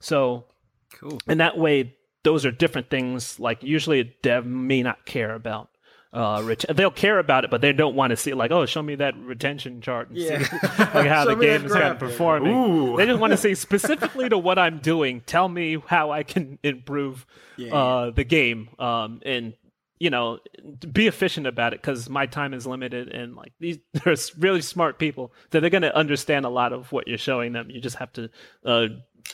[0.00, 0.46] so
[0.94, 1.20] cool.
[1.28, 5.70] in that way those are different things like usually a dev may not care about
[6.12, 8.82] uh, ret- they'll care about it, but they don't want to see like, oh, show
[8.82, 10.42] me that retention chart and yeah.
[10.42, 12.52] see like how the game is kind of performing.
[12.52, 12.96] Ooh.
[12.96, 15.20] They just want to see specifically to what I'm doing.
[15.20, 17.74] Tell me how I can improve yeah.
[17.74, 19.54] uh, the game, um, and
[20.00, 20.38] you know,
[20.92, 24.98] be efficient about it because my time is limited, and like these, there's really smart
[24.98, 27.70] people that they're going to understand a lot of what you're showing them.
[27.70, 28.30] You just have to
[28.64, 28.86] uh,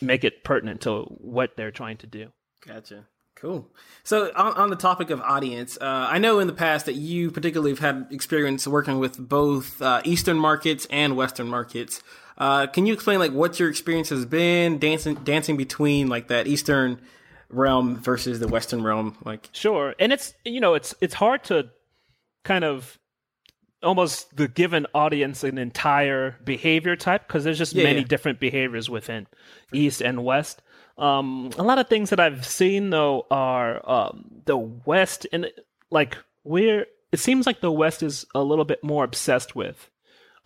[0.02, 2.32] make it pertinent to what they're trying to do.
[2.66, 3.06] Gotcha.
[3.36, 3.68] Cool.
[4.02, 7.30] So, on, on, the topic of audience, uh, I know in the past that you
[7.30, 12.02] particularly have had experience working with both uh, Eastern markets and Western markets.
[12.38, 16.46] Uh, can you explain like what your experience has been dancing dancing between like that
[16.46, 16.98] Eastern
[17.50, 19.16] realm versus the Western realm?
[19.22, 19.94] Like, sure.
[19.98, 21.68] And it's you know it's it's hard to
[22.42, 22.98] kind of
[23.82, 28.06] almost the given audience an entire behavior type because there's just yeah, many yeah.
[28.06, 29.26] different behaviors within
[29.72, 30.62] East and West.
[30.98, 35.50] Um, a lot of things that I've seen though are um, the West and
[35.90, 39.90] like we're it seems like the West is a little bit more obsessed with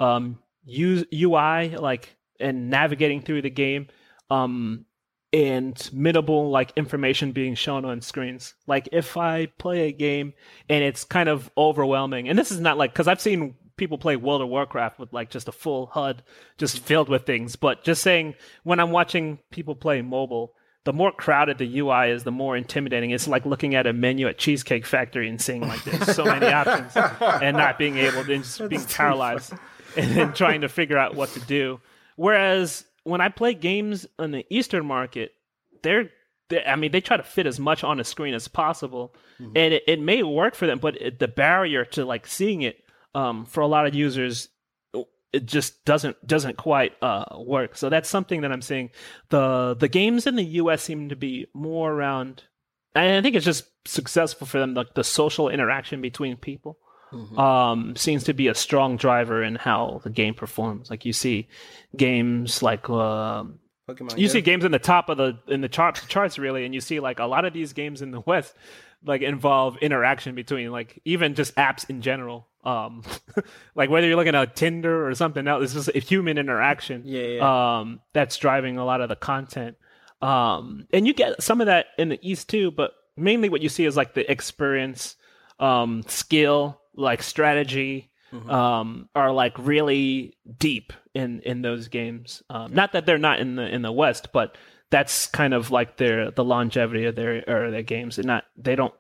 [0.01, 3.89] um, UI like and navigating through the game
[4.31, 4.87] um,
[5.33, 8.55] and minimal like information being shown on screens.
[8.67, 10.33] Like if I play a game
[10.69, 14.15] and it's kind of overwhelming, and this is not like because I've seen people play
[14.15, 16.23] World of Warcraft with like just a full HUD
[16.59, 17.57] just filled with things.
[17.57, 20.53] But just saying, when I'm watching people play mobile,
[20.85, 23.11] the more crowded the UI is, the more intimidating.
[23.11, 26.47] It's like looking at a menu at Cheesecake Factory and seeing like there's so many
[26.53, 29.55] options and not being able to just being paralyzed
[29.97, 31.81] and then trying to figure out what to do.
[32.17, 35.33] Whereas when I play games on the Eastern market,
[35.83, 36.11] they're
[36.67, 39.53] I mean, they try to fit as much on a screen as possible, mm-hmm.
[39.57, 42.85] and it, it, may work for them, but it, the barrier to like seeing it
[43.15, 44.49] um, for a lot of users
[45.33, 47.77] it just doesn't doesn't quite uh, work.
[47.77, 48.91] So that's something that I'm seeing.
[49.29, 50.83] the The games in the U.S.
[50.83, 52.45] seem to be more around.
[52.95, 54.75] And I think it's just successful for them.
[54.75, 56.79] Like the social interaction between people
[57.13, 57.39] mm-hmm.
[57.39, 60.91] um, seems to be a strong driver in how the game performs.
[60.91, 61.49] Like you see
[61.97, 63.45] games like uh,
[63.89, 64.33] Pokemon, you yeah.
[64.33, 66.99] see games in the top of the in the charts charts really, and you see
[66.99, 68.55] like a lot of these games in the West
[69.05, 73.03] like involve interaction between like even just apps in general um
[73.75, 77.23] like whether you're looking at tinder or something else it's just a human interaction yeah,
[77.23, 77.79] yeah.
[77.81, 79.77] um that's driving a lot of the content
[80.21, 83.69] um and you get some of that in the east too but mainly what you
[83.69, 85.17] see is like the experience
[85.59, 88.51] um skill like strategy mm-hmm.
[88.51, 93.57] um are like really deep in in those games um not that they're not in
[93.57, 94.59] the in the west but
[94.91, 98.77] that's kind of like their the longevity of their or their games and not they
[98.77, 98.95] don't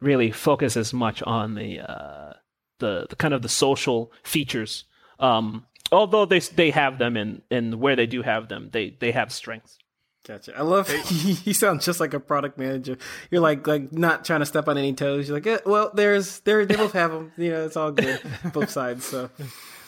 [0.00, 2.32] really focus as much on the uh
[2.82, 4.84] the, the kind of the social features.
[5.18, 9.12] Um, although they they have them and in where they do have them, they they
[9.12, 9.78] have strengths.
[10.26, 10.56] Gotcha.
[10.56, 10.88] I love
[11.44, 12.96] you sound just like a product manager.
[13.30, 15.28] You're like like not trying to step on any toes.
[15.28, 17.32] You're like, eh, well, there's there they both have them.
[17.36, 18.20] You know, it's all good,
[18.52, 19.04] both sides.
[19.04, 19.30] So.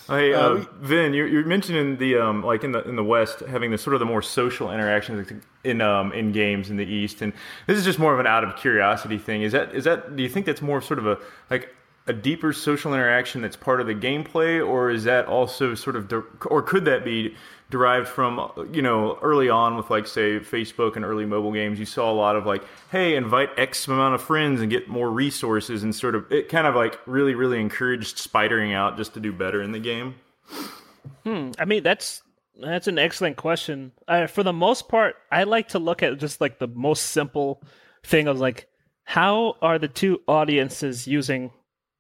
[0.09, 3.41] Hey, uh, uh, Vin, you're, you're mentioning the um, like in the in the West
[3.41, 7.23] having the sort of the more social interactions in um, in games in the East,
[7.23, 7.33] and
[7.67, 9.43] this is just more of an out of curiosity thing.
[9.43, 10.15] Is that is that?
[10.15, 11.75] Do you think that's more sort of a like
[12.07, 16.09] a deeper social interaction that's part of the gameplay, or is that also sort of,
[16.09, 17.35] de- or could that be
[17.71, 21.79] derived from you know early on with like say Facebook and early mobile games?
[21.79, 25.11] You saw a lot of like, hey, invite X amount of friends and get more
[25.11, 29.21] resources, and sort of it kind of like really really encouraged spidering out just to
[29.21, 30.15] do better in the game.
[31.25, 31.53] Hmm.
[31.59, 32.23] I mean, that's
[32.61, 33.93] that's an excellent question.
[34.07, 37.63] Uh, for the most part, I like to look at just like the most simple
[38.05, 38.69] thing of like,
[39.05, 41.51] how are the two audiences using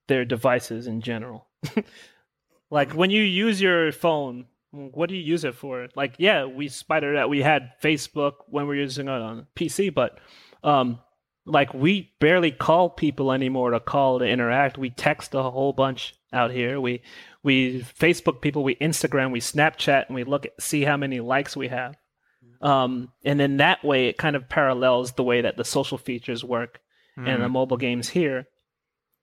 [0.08, 1.46] their devices in general?
[2.70, 5.88] like when you use your phone, what do you use it for?
[5.94, 9.94] Like, yeah, we spider that We had Facebook when we were using it on PC,
[9.94, 10.18] but
[10.62, 10.98] um,
[11.46, 14.78] like we barely call people anymore to call to interact.
[14.78, 16.80] We text a whole bunch out here.
[16.80, 17.02] We
[17.42, 21.56] we Facebook people, we Instagram, we Snapchat, and we look at see how many likes
[21.56, 21.96] we have.
[22.60, 26.42] Um, and then that way, it kind of parallels the way that the social features
[26.42, 26.80] work
[27.18, 27.28] mm.
[27.28, 28.46] in the mobile games here.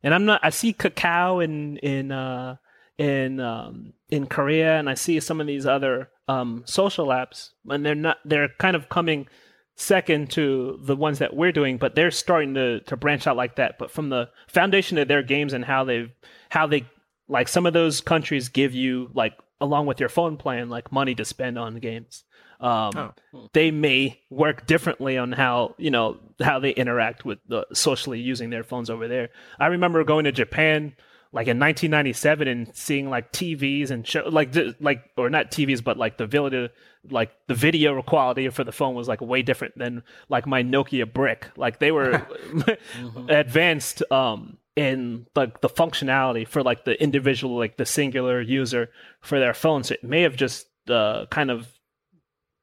[0.03, 0.41] And I'm not.
[0.43, 2.57] I see Kakao in in uh,
[2.97, 7.85] in um, in Korea, and I see some of these other um, social apps, and
[7.85, 8.17] they're not.
[8.25, 9.27] They're kind of coming
[9.75, 13.55] second to the ones that we're doing, but they're starting to to branch out like
[13.55, 13.77] that.
[13.77, 16.13] But from the foundation of their games and how they
[16.49, 16.85] how they
[17.27, 21.15] like some of those countries give you like along with your phone plan like money
[21.15, 22.23] to spend on games.
[22.61, 23.49] Um, oh.
[23.53, 28.51] They may work differently on how you know how they interact with the socially using
[28.51, 29.29] their phones over there.
[29.59, 30.95] I remember going to Japan
[31.33, 35.97] like in 1997 and seeing like TVs and show like like or not TVs but
[35.97, 36.69] like the video
[37.09, 41.11] like the video quality for the phone was like way different than like my Nokia
[41.11, 41.47] brick.
[41.55, 42.11] Like they were
[42.51, 43.29] mm-hmm.
[43.29, 49.39] advanced um in like the functionality for like the individual like the singular user for
[49.39, 49.87] their phones.
[49.87, 51.67] So it may have just uh, kind of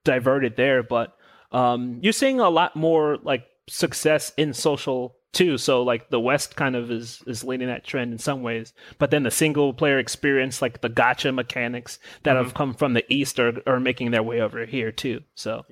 [0.08, 1.14] diverted there, but
[1.52, 5.58] um, you're seeing a lot more like success in social too.
[5.58, 9.10] So like the West kind of is is leading that trend in some ways, but
[9.10, 12.44] then the single player experience, like the gacha mechanics that mm-hmm.
[12.44, 15.20] have come from the East, are are making their way over here too.
[15.34, 15.66] So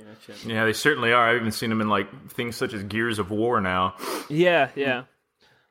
[0.45, 1.31] yeah, they certainly are.
[1.31, 3.95] I've even seen them in like things such as Gears of War now.
[4.29, 5.05] Yeah, yeah.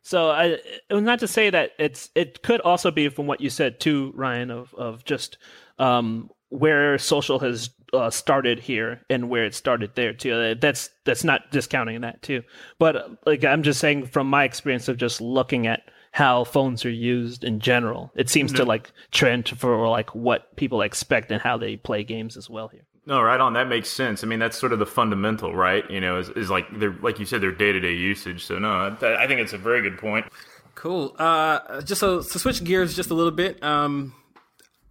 [0.01, 0.58] So I,
[0.91, 4.49] not to say that it's it could also be from what you said too, Ryan,
[4.51, 5.38] of of just
[5.78, 10.34] um, where social has uh, started here and where it started there too.
[10.34, 12.43] Uh, that's that's not discounting that too.
[12.80, 16.89] But like I'm just saying from my experience of just looking at how phones are
[16.89, 18.63] used in general, it seems mm-hmm.
[18.63, 22.67] to like trend for like what people expect and how they play games as well
[22.67, 22.86] here.
[23.08, 23.54] No, right on.
[23.54, 24.24] That makes sense.
[24.24, 25.89] I mean, that's sort of the fundamental, right?
[25.91, 28.43] You know, is, is like they're like you said, their day to day usage.
[28.45, 30.26] So no, I, I think it's a very good point.
[30.74, 31.15] Cool.
[31.17, 33.63] Uh, just so to switch gears just a little bit.
[33.63, 34.13] Um,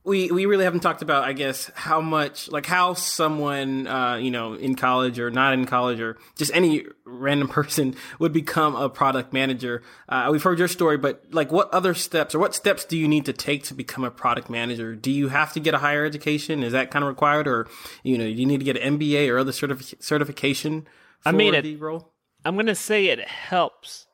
[0.04, 4.30] we we really haven't talked about, I guess, how much like how someone uh, you
[4.30, 8.90] know in college or not in college or just any random person would become a
[8.90, 9.82] product manager.
[10.08, 13.08] Uh, we've heard your story, but like, what other steps or what steps do you
[13.08, 14.94] need to take to become a product manager?
[14.94, 16.62] Do you have to get a higher education?
[16.62, 17.66] Is that kind of required, or
[18.02, 20.86] you know, you need to get an MBA or other certific- certification?
[21.24, 22.12] I mean, it, role?
[22.44, 24.06] I'm going to say it helps.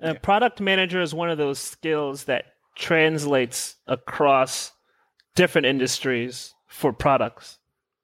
[0.00, 2.44] A product manager is one of those skills that
[2.74, 4.72] translates across
[5.36, 7.58] different industries for products.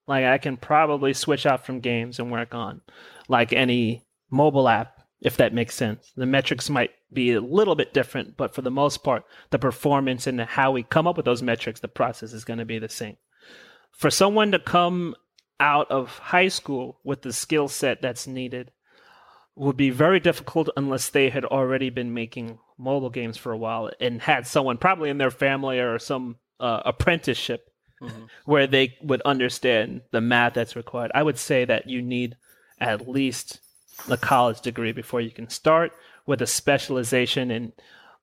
[0.07, 2.81] Like I can probably switch out from games and work on
[3.29, 6.12] like any mobile app if that makes sense.
[6.16, 10.27] The metrics might be a little bit different, but for the most part, the performance
[10.27, 12.88] and how we come up with those metrics, the process is going to be the
[12.88, 13.16] same.
[13.92, 15.14] For someone to come
[15.61, 18.73] out of high school with the skill set that's needed
[19.55, 23.90] would be very difficult unless they had already been making mobile games for a while
[24.01, 27.68] and had someone probably in their family or some uh, apprenticeship
[28.01, 28.25] mm-hmm.
[28.46, 31.11] where they would understand the math that's required.
[31.14, 32.37] I would say that you need
[32.81, 33.61] at least
[34.09, 35.92] a college degree before you can start
[36.25, 37.72] with a specialization in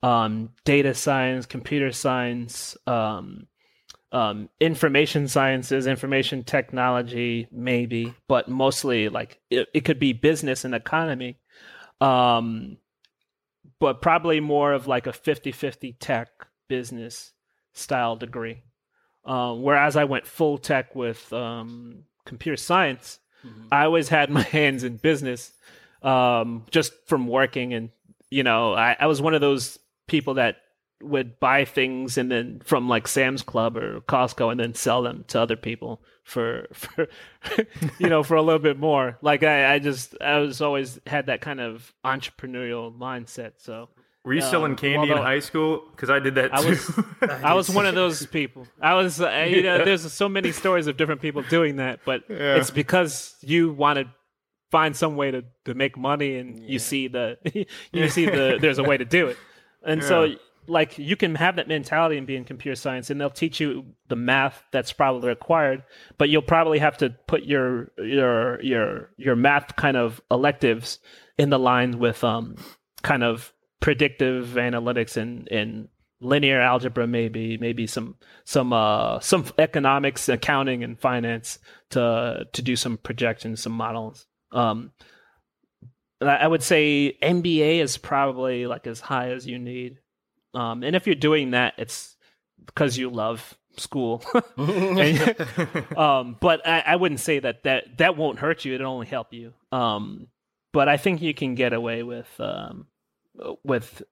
[0.01, 3.47] um, data science, computer science, um,
[4.11, 10.73] um, information sciences, information technology, maybe, but mostly like it, it could be business and
[10.73, 11.37] economy.
[12.01, 12.77] Um,
[13.79, 16.29] but probably more of like a 50 50 tech
[16.69, 17.33] business
[17.79, 18.61] style degree.
[19.25, 23.67] Um, whereas I went full tech with um, computer science, mm-hmm.
[23.71, 25.51] I always had my hands in business
[26.01, 27.73] um, just from working.
[27.73, 27.89] And,
[28.29, 30.57] you know, I, I was one of those people that
[31.01, 35.23] would buy things and then from like Sam's Club or Costco and then sell them
[35.29, 37.07] to other people for for
[37.99, 39.17] you know for a little bit more.
[39.21, 43.53] Like I, I just I was always had that kind of entrepreneurial mindset.
[43.57, 43.89] So
[44.25, 45.83] were you selling candy in high school?
[45.91, 46.69] Because I did that I too.
[46.69, 47.03] was,
[47.43, 48.67] I was one of those people.
[48.81, 52.23] I was, uh, you know, there's so many stories of different people doing that, but
[52.29, 52.55] yeah.
[52.55, 54.05] it's because you want to
[54.71, 56.67] find some way to, to make money, and yeah.
[56.67, 57.37] you see the,
[57.91, 59.37] you see the, there's a way to do it,
[59.83, 60.07] and yeah.
[60.07, 60.35] so
[60.67, 63.83] like you can have that mentality and be in computer science and they'll teach you
[64.07, 65.83] the math that's probably required
[66.19, 70.99] but you'll probably have to put your your your your math kind of electives
[71.39, 72.55] in the line with um
[73.01, 75.87] kind of predictive analytics and and
[76.21, 81.59] linear algebra maybe maybe some some uh some economics accounting and finance
[81.89, 84.91] to to do some projections some models um
[86.21, 89.99] I would say MBA is probably like as high as you need.
[90.53, 92.17] Um, and if you're doing that, it's
[92.65, 94.23] because you love school.
[94.57, 98.75] and, um, but I, I, wouldn't say that, that that won't hurt you.
[98.75, 99.53] It'll only help you.
[99.71, 100.27] Um,
[100.73, 102.87] but I think you can get away with um,
[103.63, 104.03] with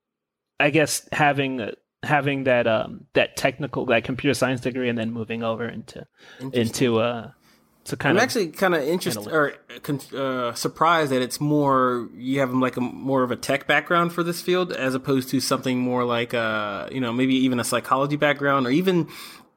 [0.60, 1.72] I guess having
[2.04, 6.06] having that um, that technical that computer science degree and then moving over into
[6.54, 7.32] into uh,
[7.86, 8.22] to kind of.
[8.22, 9.54] I'm of actually kind of interested or
[10.16, 14.24] uh, surprised that it's more you have like a more of a tech background for
[14.24, 18.16] this field as opposed to something more like uh you know maybe even a psychology
[18.16, 19.08] background or even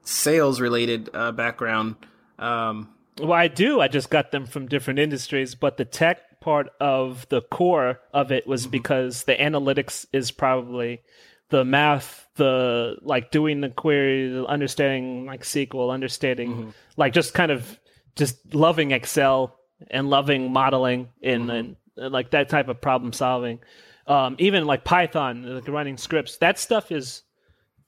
[0.02, 1.96] sales related uh, background.
[2.38, 2.88] Um,
[3.20, 3.80] well, I do.
[3.80, 8.32] I just got them from different industries, but the tech part of the core of
[8.32, 8.72] it was mm-hmm.
[8.72, 11.03] because the analytics is probably
[11.51, 16.70] the math, the like doing the queries, understanding like SQL, understanding mm-hmm.
[16.97, 17.78] like just kind of
[18.16, 19.57] just loving Excel
[19.91, 21.51] and loving modeling in mm-hmm.
[21.51, 23.61] and, and, like that type of problem solving.
[24.07, 27.22] Um, even like Python, like running scripts, that stuff is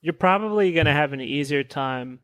[0.03, 2.21] you're probably going to have an easier time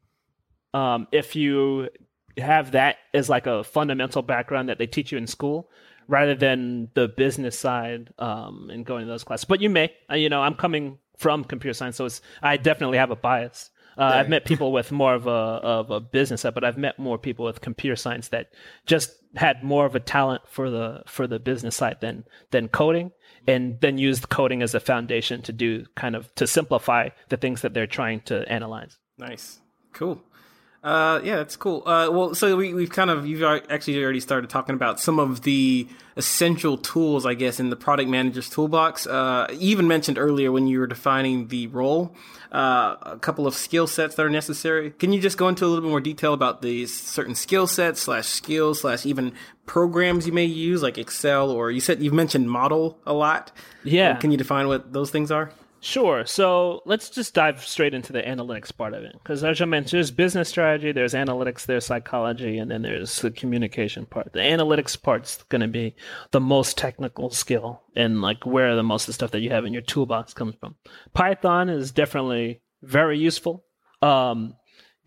[0.75, 1.89] um, if you
[2.37, 5.71] have that as like a fundamental background that they teach you in school
[6.09, 9.45] rather than the business side um, and going to those classes.
[9.45, 12.99] But you may, uh, you know, I'm coming from computer science, so it's, I definitely
[12.99, 13.71] have a bias.
[13.97, 17.01] Uh, I've met people with more of a of a business side, but I've met
[17.01, 18.53] more people with computer science that
[18.87, 23.11] just had more of a talent for the for the business side than than coding,
[23.49, 27.63] and then used coding as a foundation to do kind of to simplify the things
[27.63, 28.99] that they're trying to analyze.
[29.19, 29.59] Nice,
[29.93, 30.23] cool.
[30.83, 31.83] Uh, yeah, that's cool.
[31.87, 35.43] Uh, well, so we, we've kind of you've actually already started talking about some of
[35.43, 39.07] the essential tools, I guess, in the product manager's toolbox.
[39.07, 42.15] Uh, even mentioned earlier when you were defining the role,
[42.53, 44.93] uh, a couple of skill sets that are necessary.
[44.93, 48.01] Can you just go into a little bit more detail about these certain skill sets
[48.03, 49.33] slash skills slash even
[49.67, 53.51] programs you may use, like Excel, or you said you've mentioned model a lot.
[53.83, 54.15] Yeah.
[54.17, 55.51] Can you define what those things are?
[55.81, 56.27] Sure.
[56.27, 59.13] So let's just dive straight into the analytics part of it.
[59.13, 63.31] Because as I mentioned, there's business strategy, there's analytics, there's psychology, and then there's the
[63.31, 64.33] communication part.
[64.33, 65.95] The analytics part's going to be
[66.33, 69.65] the most technical skill and like where the most of the stuff that you have
[69.65, 70.75] in your toolbox comes from.
[71.15, 73.65] Python is definitely very useful.
[74.03, 74.55] Um,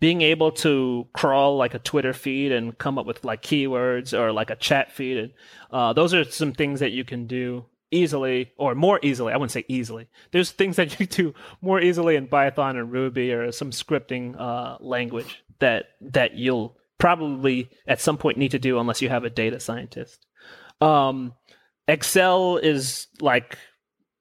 [0.00, 4.32] being able to crawl like a Twitter feed and come up with like keywords or
[4.32, 5.32] like a chat feed, and
[5.70, 9.32] uh, those are some things that you can do easily or more easily.
[9.32, 10.08] I wouldn't say easily.
[10.32, 14.78] There's things that you do more easily in Python or Ruby or some scripting uh,
[14.80, 19.30] language that that you'll probably at some point need to do unless you have a
[19.30, 20.26] data scientist.
[20.80, 21.34] Um,
[21.88, 23.58] Excel is like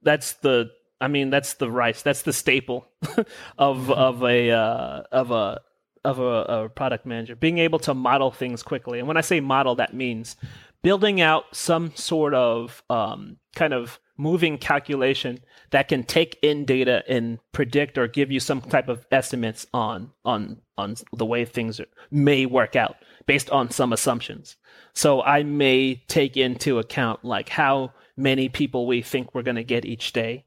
[0.04, 2.88] that's the I mean that's the rice that's the staple
[3.58, 3.92] of mm-hmm.
[3.92, 5.62] of a uh, of a
[6.04, 9.40] of a, a, product manager being able to model things quickly and when i say
[9.40, 10.36] model that means
[10.84, 15.40] building out some sort of um, kind of moving calculation
[15.72, 20.12] that can take in data and predict or give you some type of estimates on
[20.24, 24.58] on on the way things may work out based on some assumptions.
[24.94, 29.64] So I may take into account like how many people we think we're going to
[29.64, 30.46] get each day.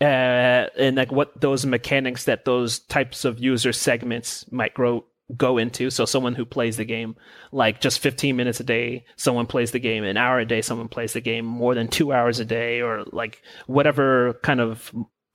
[0.00, 5.04] Uh, and like what those mechanics that those types of user segments might grow
[5.36, 5.90] go into.
[5.90, 7.16] So someone who plays the game
[7.52, 10.88] like just 15 minutes a day, someone plays the game an hour a day, someone
[10.88, 14.92] plays the game more than two hours a day, or like whatever kind of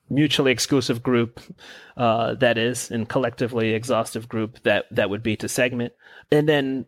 [0.10, 1.40] mutually exclusive group
[1.98, 5.94] uh, that is, and collectively exhaustive group that that would be to segment.
[6.32, 6.86] And then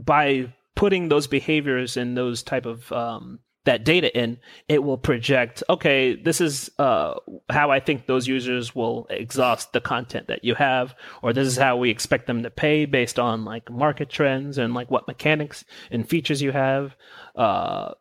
[0.00, 4.38] by putting those behaviors and those type of um, that data in,
[4.68, 7.14] it will project, okay, this is uh,
[7.48, 11.56] how I think those users will exhaust the content that you have, or this is
[11.56, 15.64] how we expect them to pay based on like market trends and like what mechanics
[15.90, 16.94] and features you have.
[17.34, 17.92] Uh,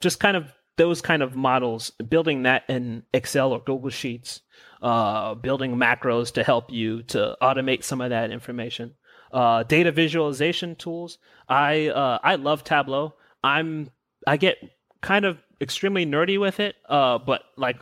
[0.00, 4.40] just kind of those kind of models, building that in Excel or Google Sheets,
[4.82, 8.94] uh, building macros to help you to automate some of that information.
[9.32, 11.18] Uh, data visualization tools.
[11.48, 13.14] I uh, I love Tableau.
[13.44, 13.90] I'm
[14.26, 14.56] I get
[15.00, 16.76] kind of extremely nerdy with it.
[16.88, 17.78] Uh, but like,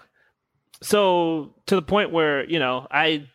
[0.83, 3.29] so to the point where you know, I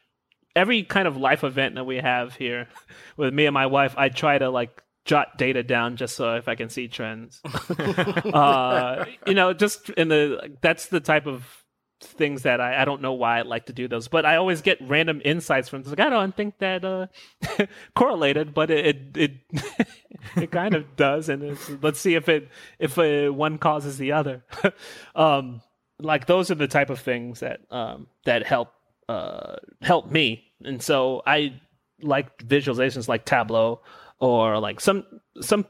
[0.55, 2.67] every kind of life event that we have here
[3.17, 6.47] with me and my wife, I try to like jot data down just so if
[6.47, 7.41] I can see trends.
[7.77, 11.62] uh, you know, just in the that's the type of
[12.06, 14.62] things that I, I don't know why I like to do those, but I always
[14.62, 17.08] get random insights from like I don't think that uh,
[17.95, 18.86] correlated, but it
[19.16, 19.88] it it,
[20.36, 22.49] it kind of does, and let's see if it
[22.80, 24.43] if uh, one causes the other.
[25.16, 25.62] um,
[25.99, 28.74] like those are the type of things that um, that help
[29.10, 31.60] uh, help me, and so I
[32.01, 33.82] like visualizations like Tableau
[34.20, 35.06] or like some
[35.41, 35.66] some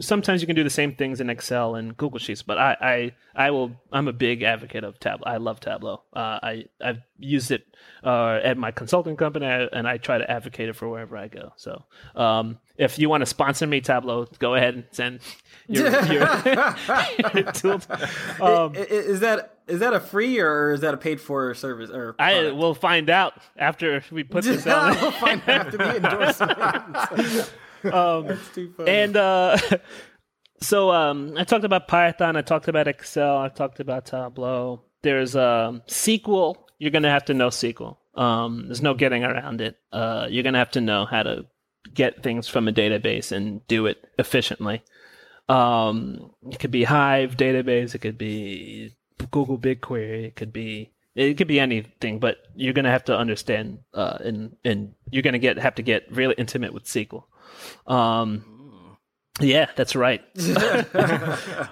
[0.00, 3.46] sometimes you can do the same things in Excel and Google Sheets, but I, I,
[3.46, 3.72] I will.
[3.92, 5.24] I'm a big advocate of Tableau.
[5.26, 6.02] I love Tableau.
[6.14, 7.66] Uh, I, I've used it
[8.04, 11.52] uh, at my consulting company, and I try to advocate it for wherever I go.
[11.56, 11.84] So,
[12.14, 15.20] um, if you want to sponsor me, Tableau, go ahead and send
[15.68, 16.74] your, your,
[17.34, 17.80] your tool.
[18.40, 21.90] Um, is that is that a free or is that a paid for service?
[21.90, 22.20] Or product?
[22.20, 25.00] I will find out after we put this out.
[25.00, 27.52] we'll find out after the endorsement.
[27.84, 28.90] Um, That's too funny.
[28.90, 29.58] And uh,
[30.60, 32.36] so um, I talked about Python.
[32.36, 33.38] I talked about Excel.
[33.38, 34.82] I talked about Tableau.
[35.02, 36.56] There's um, SQL.
[36.78, 37.96] You're going to have to know SQL.
[38.14, 39.76] Um, there's no getting around it.
[39.92, 41.46] Uh, you're going to have to know how to
[41.94, 44.82] get things from a database and do it efficiently.
[45.48, 47.94] Um, it could be Hive database.
[47.94, 48.94] It could be
[49.30, 50.24] Google BigQuery.
[50.24, 54.56] It could be it could be anything, but you're gonna have to understand, uh, and
[54.64, 57.24] and you're gonna get have to get really intimate with SQL.
[57.86, 58.44] Um,
[59.40, 60.22] yeah, that's right.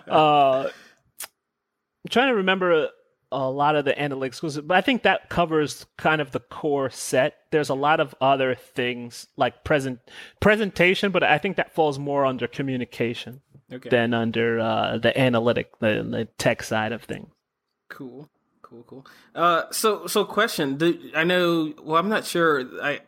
[0.09, 2.89] uh, I'm trying to remember a,
[3.33, 7.35] a lot of the analytics, but I think that covers kind of the core set.
[7.51, 10.01] There's a lot of other things like present
[10.41, 13.41] presentation, but I think that falls more under communication
[13.73, 13.89] okay.
[13.89, 17.29] than under uh, the analytic, the, the tech side of things.
[17.89, 18.29] Cool,
[18.63, 19.07] cool, cool.
[19.35, 20.77] Uh, so, so question.
[20.77, 21.73] Do, I know.
[21.83, 22.65] Well, I'm not sure.
[22.83, 23.01] I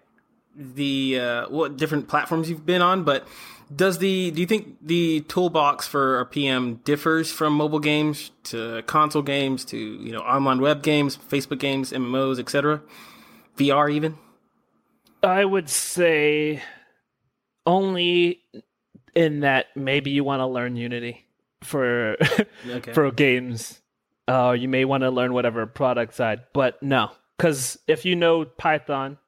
[0.57, 3.27] the uh, what different platforms you've been on, but
[3.75, 8.83] does the do you think the toolbox for a PM differs from mobile games to
[8.87, 12.81] console games to you know online web games, Facebook games, MMOs, etc.,
[13.57, 14.17] VR even?
[15.23, 16.63] I would say
[17.67, 18.41] only
[19.15, 21.27] in that maybe you want to learn Unity
[21.63, 22.17] for
[22.69, 22.93] okay.
[22.93, 23.81] for games.
[24.29, 28.45] Uh, you may want to learn whatever product side, but no, because if you know
[28.45, 29.19] Python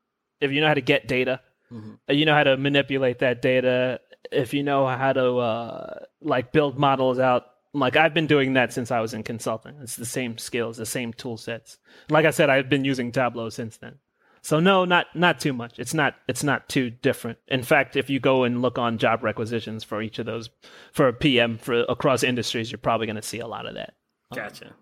[0.40, 1.40] if you know how to get data,
[1.72, 1.94] mm-hmm.
[2.12, 6.78] you know how to manipulate that data, if you know how to uh, like build
[6.78, 7.46] models out.
[7.74, 9.76] Like I've been doing that since I was in consulting.
[9.82, 11.78] It's the same skills, the same tool sets.
[12.08, 13.98] Like I said, I've been using Tableau since then.
[14.42, 15.78] So no, not not too much.
[15.78, 17.38] It's not it's not too different.
[17.48, 20.48] In fact, if you go and look on job requisitions for each of those
[20.92, 23.94] for a PM for across industries, you're probably going to see a lot of that.
[24.34, 24.72] Gotcha.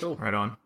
[0.00, 0.16] Cool.
[0.16, 0.56] Right on.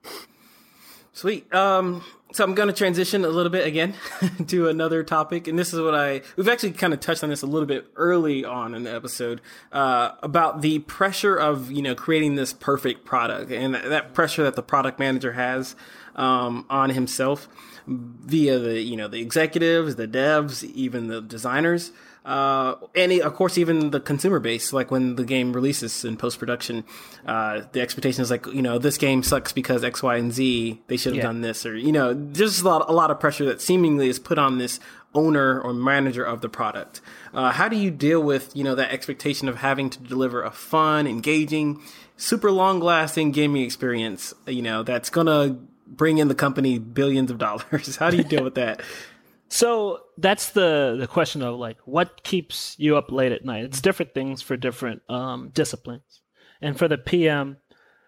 [1.18, 1.52] Sweet.
[1.52, 3.94] Um, so I'm going to transition a little bit again
[4.46, 7.42] to another topic, and this is what I we've actually kind of touched on this
[7.42, 9.40] a little bit early on in the episode
[9.72, 14.54] uh, about the pressure of you know creating this perfect product and that pressure that
[14.54, 15.74] the product manager has
[16.14, 17.48] um, on himself
[17.88, 21.90] via the you know the executives, the devs, even the designers
[22.28, 26.84] uh, and of course even the consumer base like when the game releases in post-production
[27.26, 30.80] uh, the expectation is like you know this game sucks because x y and z
[30.88, 31.22] they should have yeah.
[31.22, 34.18] done this or you know just a lot, a lot of pressure that seemingly is
[34.18, 34.78] put on this
[35.14, 37.00] owner or manager of the product.
[37.32, 40.50] Uh, how do you deal with you know that expectation of having to deliver a
[40.50, 41.80] fun engaging
[42.18, 47.38] super long lasting gaming experience you know that's gonna bring in the company billions of
[47.38, 47.96] dollars?
[48.00, 48.82] How do you deal with that
[49.49, 53.64] so that's the the question of like what keeps you up late at night.
[53.64, 56.22] It's different things for different um, disciplines,
[56.61, 57.57] and for the PM,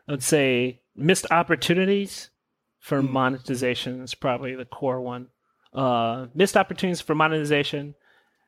[0.07, 2.30] I would say missed opportunities
[2.78, 3.11] for mm.
[3.11, 5.28] monetization is probably the core one.
[5.72, 7.95] Uh, missed opportunities for monetization,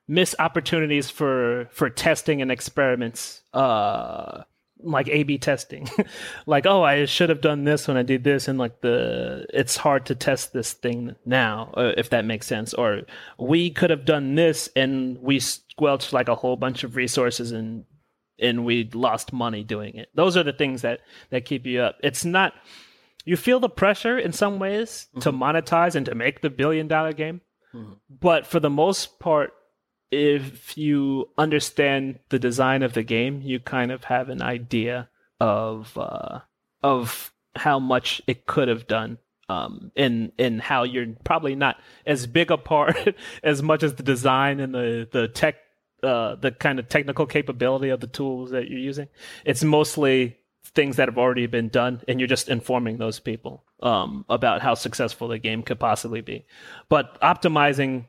[0.08, 3.42] missed opportunities for for testing and experiments.
[3.54, 4.42] Uh,
[4.82, 5.88] like A B testing.
[6.46, 9.76] like, oh, I should have done this when I did this, and like the it's
[9.76, 12.74] hard to test this thing now, uh, if that makes sense.
[12.74, 13.02] Or
[13.38, 17.84] we could have done this, and we squelched like a whole bunch of resources, and
[18.38, 20.08] and we lost money doing it.
[20.14, 21.96] Those are the things that that keep you up.
[22.02, 22.54] It's not
[23.24, 25.20] you feel the pressure in some ways mm-hmm.
[25.20, 27.40] to monetize and to make the billion dollar game,
[27.74, 27.92] mm-hmm.
[28.10, 29.52] but for the most part,
[30.12, 35.08] if you understand the design of the game, you kind of have an idea
[35.40, 36.40] of uh,
[36.82, 42.26] of how much it could have done, um, and and how you're probably not as
[42.26, 42.96] big a part
[43.42, 45.56] as much as the design and the the tech,
[46.02, 49.08] uh, the kind of technical capability of the tools that you're using.
[49.46, 50.36] It's mostly
[50.74, 54.74] things that have already been done, and you're just informing those people um, about how
[54.74, 56.44] successful the game could possibly be.
[56.90, 58.04] But optimizing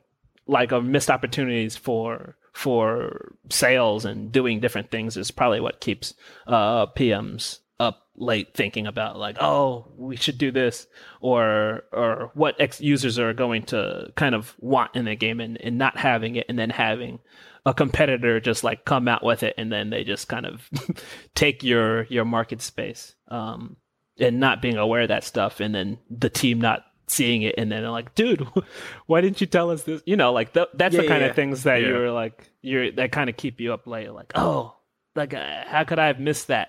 [0.46, 6.14] like of missed opportunities for for sales and doing different things is probably what keeps
[6.46, 10.86] uh, PMs up late thinking about like, oh, we should do this,
[11.20, 15.60] or or what ex- users are going to kind of want in the game, and,
[15.60, 17.18] and not having it, and then having
[17.66, 20.68] a competitor just like come out with it, and then they just kind of
[21.34, 23.76] take your your market space, um,
[24.18, 27.70] and not being aware of that stuff, and then the team not seeing it and
[27.70, 28.46] then like dude
[29.06, 31.28] why didn't you tell us this you know like th- that's Yeah, the kind yeah.
[31.28, 31.88] of things that Yeah.
[31.88, 34.74] you're like you're that kind of keep you up late like oh
[35.14, 36.68] like uh, how could i have missed that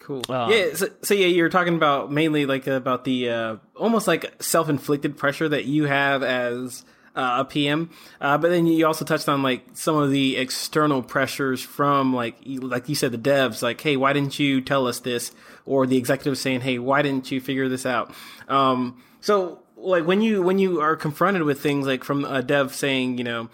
[0.00, 0.22] Cool.
[0.30, 0.72] Um, yeah.
[0.74, 5.46] So, so yeah, you're talking about mainly like about the uh, almost like self-inflicted pressure
[5.50, 6.82] that you have as
[7.14, 11.02] uh, a PM, uh, but then you also touched on like some of the external
[11.02, 15.00] pressures from like like you said the devs like hey why didn't you tell us
[15.00, 15.30] this
[15.66, 18.14] or the executive saying hey why didn't you figure this out
[18.48, 22.74] um, so like when you when you are confronted with things like from a dev
[22.74, 23.48] saying you know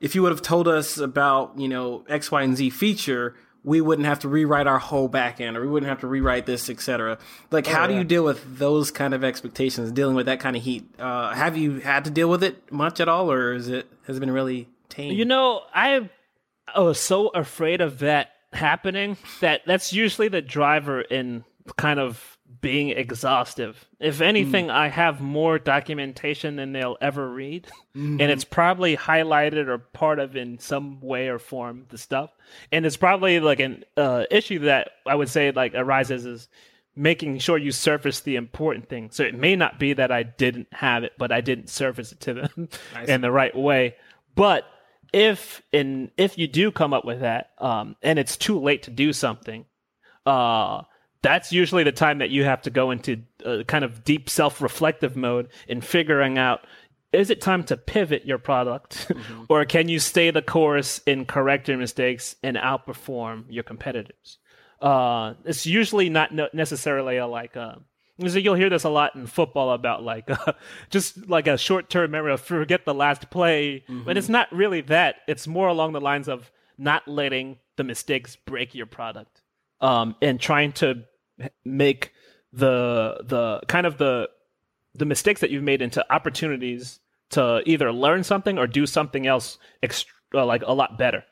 [0.00, 3.34] if you would have told us about you know X, Y, and Z feature,
[3.64, 6.68] we wouldn't have to rewrite our whole backend, or we wouldn't have to rewrite this,
[6.68, 7.18] etc.
[7.50, 10.62] Like, how do you deal with those kind of expectations, dealing with that kind of
[10.62, 10.88] heat?
[10.98, 14.16] Uh, have you had to deal with it much at all, or is it has
[14.16, 15.12] it been really tame?
[15.12, 16.08] You know, I
[16.72, 21.44] I was so afraid of that happening that that's usually the driver in
[21.76, 23.86] kind of being exhaustive.
[23.98, 27.66] If anything, I have more documentation than they'll ever read,
[28.20, 32.30] and it's probably highlighted or part of in some way or form the stuff.
[32.72, 36.48] And it's probably like an uh, issue that I would say like arises is
[36.94, 39.10] making sure you surface the important thing.
[39.10, 42.20] So it may not be that I didn't have it, but I didn't surface it
[42.20, 42.68] to them
[43.06, 43.96] in the right way.
[44.34, 44.64] But
[45.12, 48.90] if in if you do come up with that, um, and it's too late to
[48.90, 49.66] do something,
[50.24, 50.82] uh,
[51.26, 55.16] that's usually the time that you have to go into uh, kind of deep self-reflective
[55.16, 56.64] mode in figuring out
[57.12, 59.10] is it time to pivot your product?
[59.48, 64.38] Or can you stay the course and correct your mistakes and outperform your competitors?
[64.80, 67.76] Uh, it's usually not necessarily a like uh,
[68.20, 70.52] so you'll hear this a lot in football about like uh,
[70.90, 75.16] just like a short-term memory of forget the last play but it's not really that.
[75.26, 79.42] It's more along the lines of not letting the mistakes break your product
[79.80, 81.04] um, and trying to
[81.64, 82.12] make
[82.52, 84.28] the the kind of the
[84.94, 89.58] the mistakes that you've made into opportunities to either learn something or do something else
[89.82, 91.24] ext- uh, like a lot better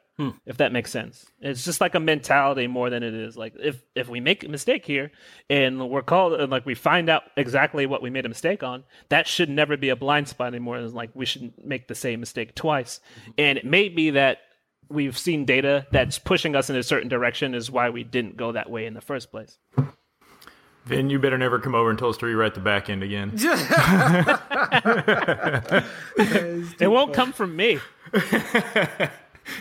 [0.46, 1.26] if that makes sense.
[1.40, 3.36] It's just like a mentality more than it is.
[3.36, 5.10] Like if if we make a mistake here
[5.50, 8.84] and we're called and like we find out exactly what we made a mistake on
[9.08, 10.78] that should never be a blind spot anymore.
[10.78, 13.00] It's like we shouldn't make the same mistake twice.
[13.36, 14.38] And it may be that
[14.88, 18.52] we've seen data that's pushing us in a certain direction is why we didn't go
[18.52, 19.58] that way in the first place
[20.86, 23.32] Vin, you better never come over and tell us to rewrite the back end again.
[26.78, 27.78] it won't come from me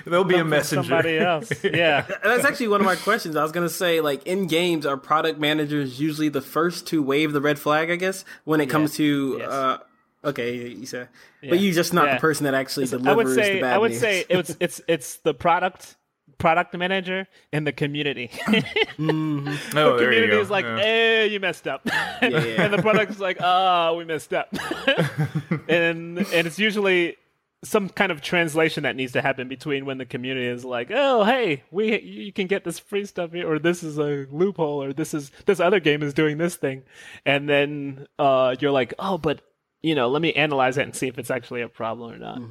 [0.06, 0.84] There'll be a messenger.
[0.90, 3.36] somebody else yeah That's actually one of my questions.
[3.36, 7.34] I was gonna say, like in games, are product managers usually the first to wave
[7.34, 7.92] the red flag?
[7.92, 9.50] I guess when it comes to, Yes.
[9.50, 9.78] uh,
[10.24, 11.10] okay, you said,
[11.42, 11.50] Yeah.
[11.52, 12.16] but you're just not Yeah.
[12.16, 13.74] the person that actually delivers I would say the bad news.
[13.74, 14.00] I would news.
[14.02, 15.96] say it's it's it's the product
[16.38, 18.30] product manager and the community.
[19.00, 20.42] Oh, the there you community go.
[20.42, 20.78] is like, Yeah.
[20.78, 22.22] "Hey, you messed up," yeah.
[22.64, 24.50] and the product's like, "Oh, we messed up,"
[25.68, 27.18] and and it's usually
[27.64, 31.24] some kind of translation that needs to happen between when the community is like, "Oh,
[31.24, 34.94] hey, we you can get this free stuff here," or "This is a loophole," or
[34.94, 36.84] "This is this other game is doing this thing,"
[37.26, 39.42] and then uh, you're like, "Oh, but."
[39.84, 42.42] You know, let me analyze that and see if it's actually a problem or not.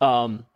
[0.00, 0.46] Um,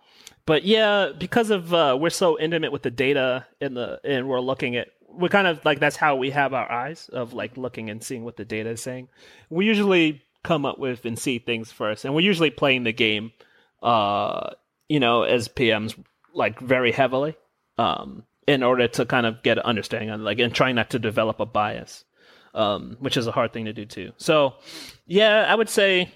[0.47, 4.41] but yeah, because of uh, we're so intimate with the data and the and we're
[4.41, 7.91] looking at we're kind of like that's how we have our eyes of like looking
[7.91, 9.09] and seeing what the data is saying.
[9.51, 13.33] We usually come up with and see things first, and we're usually playing the game,
[13.83, 14.51] uh,
[14.89, 16.03] you know, as PMs
[16.35, 17.37] like very heavily,
[17.77, 20.99] um, in order to kind of get an understanding on like and trying not to
[20.99, 22.05] develop a bias,
[22.55, 24.13] um, which is a hard thing to do too.
[24.17, 24.55] So,
[25.07, 26.11] yeah, I would say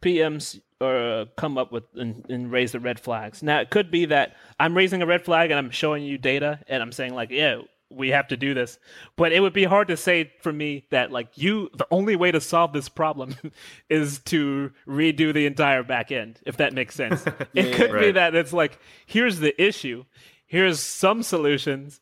[0.00, 3.42] PMs or come up with and, and raise the red flags.
[3.42, 6.60] Now it could be that I'm raising a red flag and I'm showing you data
[6.68, 7.60] and I'm saying like, yeah,
[7.90, 8.78] we have to do this.
[9.16, 12.32] But it would be hard to say for me that like you the only way
[12.32, 13.36] to solve this problem
[13.90, 17.24] is to redo the entire back end, if that makes sense.
[17.54, 20.04] it could be that it's like, here's the issue,
[20.46, 22.00] here's some solutions.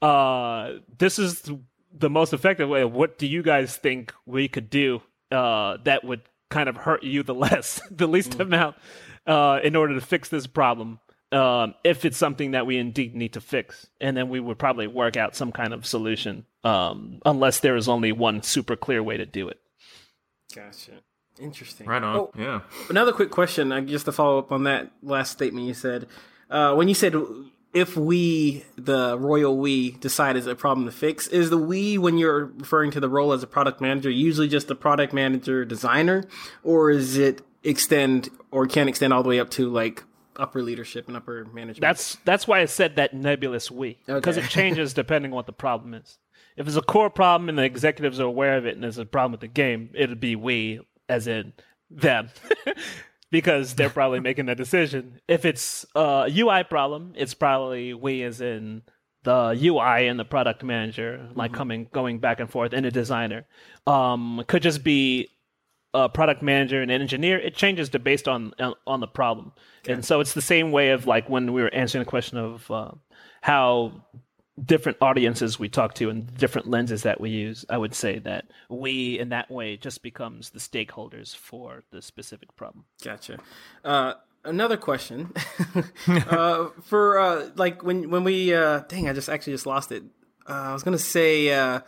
[0.00, 1.50] Uh this is
[1.94, 2.84] the most effective way.
[2.84, 5.02] What do you guys think we could do
[5.32, 6.22] uh, that would
[6.52, 8.76] kind of hurt you the less, the least amount,
[9.26, 11.00] uh, in order to fix this problem?
[11.32, 14.86] Um, if it's something that we indeed need to fix, and then we would probably
[14.86, 19.16] work out some kind of solution, um, unless there is only one super clear way
[19.16, 19.58] to do it.
[20.54, 20.92] Gotcha.
[21.40, 21.86] Interesting.
[21.86, 22.16] Right on.
[22.16, 22.60] Oh, Yeah.
[22.90, 26.06] Another quick question, just to follow up on that last statement you said.
[26.50, 27.14] Uh, when you said
[27.72, 32.18] if we, the royal we, decide is a problem to fix, is the we when
[32.18, 36.24] you're referring to the role as a product manager usually just the product manager designer,
[36.62, 40.02] or is it extend or can extend all the way up to like
[40.36, 41.80] upper leadership and upper management?
[41.80, 44.46] That's that's why I said that nebulous we because Okay.
[44.46, 46.18] it changes depending on what the problem is.
[46.56, 49.06] If it's a core problem and the executives are aware of it and there's a
[49.06, 51.54] problem with the game, it'll be we as in
[51.90, 52.28] them.
[53.32, 55.18] because they're probably making the decision.
[55.26, 58.82] If it's a UI problem, it's probably we as in
[59.24, 63.46] the UI and the product manager, like coming going back and forth, and a designer.
[63.86, 65.30] Um, could just be
[65.94, 67.38] a product manager and an engineer.
[67.38, 68.52] It changes to based on
[68.86, 69.52] on the problem,
[69.88, 72.70] and so it's the same way of like when we were answering the question of
[72.70, 72.90] uh,
[73.40, 74.04] how
[74.62, 77.64] different audiences we talk to and different lenses that we use.
[77.70, 82.54] I would say that we in that way just becomes the stakeholders for the specific
[82.56, 82.84] problem.
[83.02, 83.38] Gotcha.
[83.84, 85.32] Uh, another question
[86.06, 90.02] uh, for uh, like when when we uh, dang, I just actually just lost it.
[90.48, 91.80] Uh, I was gonna say uh,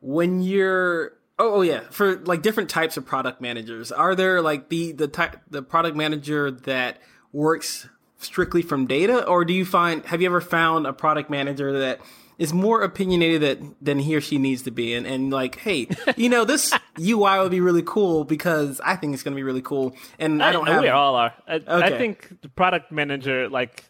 [0.00, 3.92] when you're oh, oh yeah for like different types of product managers.
[3.92, 6.98] Are there like the the type the product manager that
[7.32, 7.88] works
[8.24, 12.00] strictly from data, or do you find have you ever found a product manager that
[12.36, 15.86] is more opinionated that, than he or she needs to be, and, and like, hey,
[16.16, 19.44] you know, this UI would be really cool because I think it's going to be
[19.44, 20.82] really cool, and I don't have.
[20.82, 21.32] We all are.
[21.46, 23.84] I, I think the product manager, like,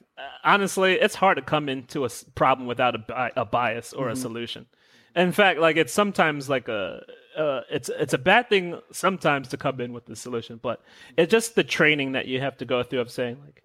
[0.44, 4.12] honestly, it's hard to come into a problem without a, a bias or Mm-hmm.
[4.12, 4.66] a solution.
[5.16, 7.02] In fact, like, it's sometimes like a.
[7.36, 10.80] Uh, it's it's a bad thing sometimes to come in with the solution, but
[11.16, 13.63] it's just the training that you have to go through of saying like,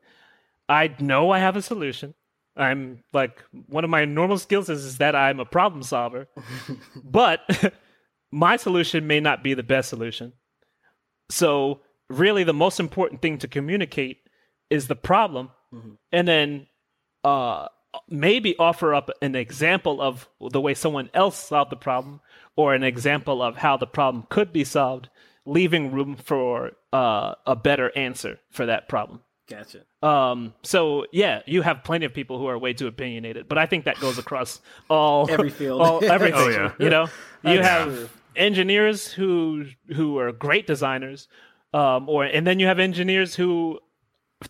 [0.69, 2.13] I know I have a solution.
[2.55, 6.27] I'm like one of my normal skills is, is that I'm a problem solver,
[7.03, 7.73] but
[8.31, 10.33] my solution may not be the best solution.
[11.31, 14.17] So, really, the most important thing to communicate
[14.69, 15.49] is the problem,
[16.11, 16.67] and then
[17.23, 17.67] uh,
[18.09, 22.19] maybe offer up an example of the way someone else solved the problem,
[22.55, 25.09] or an example of how the problem could be solved,
[25.45, 29.21] leaving room for uh, a better answer for that problem.
[29.49, 29.79] Gotcha.
[30.03, 33.65] Um, so yeah, you have plenty of people who are way too opinionated, but I
[33.65, 35.81] think that goes across all Every field.
[35.81, 36.39] all everything.
[36.39, 36.71] Oh, yeah.
[36.79, 37.03] You know,
[37.43, 38.09] you That's have true.
[38.35, 41.27] engineers who who are great designers,
[41.73, 43.79] um, or and then you have engineers who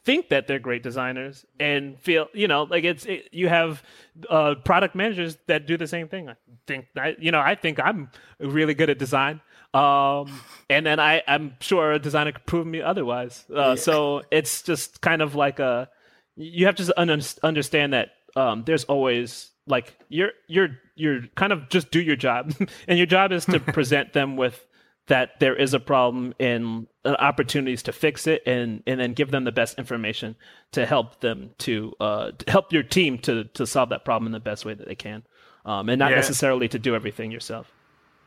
[0.05, 3.81] think that they're great designers and feel you know like it's it, you have
[4.29, 6.29] uh, product managers that do the same thing.
[6.29, 6.35] I
[6.67, 9.41] think I you know I think I'm really good at design.
[9.73, 13.45] Um, and then I, I'm sure a designer could prove me otherwise.
[13.53, 15.89] Uh, So it's just kind of like a,
[16.35, 21.69] you have to un- understand that um, there's always like you're you're you're kind of
[21.69, 22.53] just do your job,
[22.87, 24.65] and your job is to present them with
[25.07, 29.29] that there is a problem and uh, opportunities to fix it, and and then give
[29.31, 30.35] them the best information
[30.71, 34.31] to help them to uh, to help your team to to solve that problem in
[34.31, 35.23] the best way that they can,
[35.65, 36.15] um, and not Yeah.
[36.17, 37.71] necessarily to do everything yourself.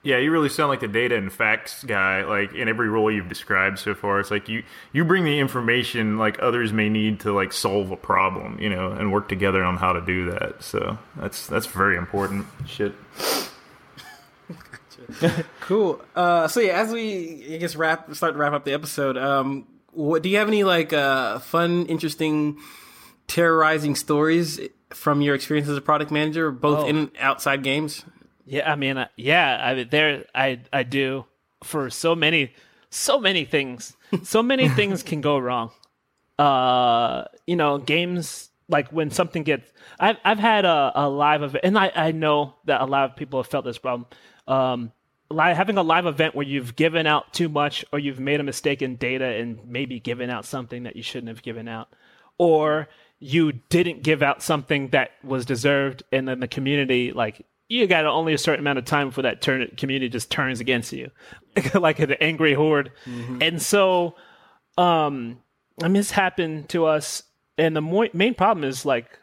[0.05, 2.25] Yeah, you really sound like the data and facts guy.
[2.25, 6.19] Like in every role you've described so far, it's like you you bring the information
[6.19, 9.77] like others may need to like solve a problem, you know, and work together on
[9.77, 10.63] how to do that.
[10.65, 12.95] So that's that's very important shit.
[15.61, 16.01] Cool.
[16.15, 19.67] Uh, so yeah, as we I guess wrap start to wrap up the episode, um,
[19.91, 22.59] what do you have any like uh, fun, interesting,
[23.27, 26.87] terrorizing stories from your experience as a product manager, both Oh.
[26.89, 28.05] in outside games?
[28.45, 31.27] Yeah, I mean, uh, yeah, I mean, there, I, I do
[31.63, 32.53] for so many,
[32.91, 33.97] so many things.
[34.25, 35.71] So many things can go wrong.
[36.39, 39.71] Uh, you know, games like when something gets,
[40.01, 43.17] I've, I've had a, a live event, and I, I know that a lot of
[43.17, 44.07] people have felt this problem.
[44.49, 44.93] Um,
[45.31, 48.45] li- having a live event where you've given out too much, or you've made a
[48.45, 51.89] mistake in data and maybe given out something that you shouldn't have given out,
[52.39, 52.89] or
[53.21, 58.05] you didn't give out something that was deserved, and then the community like you got
[58.05, 61.11] only a certain amount of time before that turn community just turns against you,
[61.75, 62.93] like an angry horde,
[63.41, 64.15] and so
[64.77, 65.39] um,
[65.81, 67.23] I mean, this happened to us,
[67.57, 69.19] and the mo- main problem is like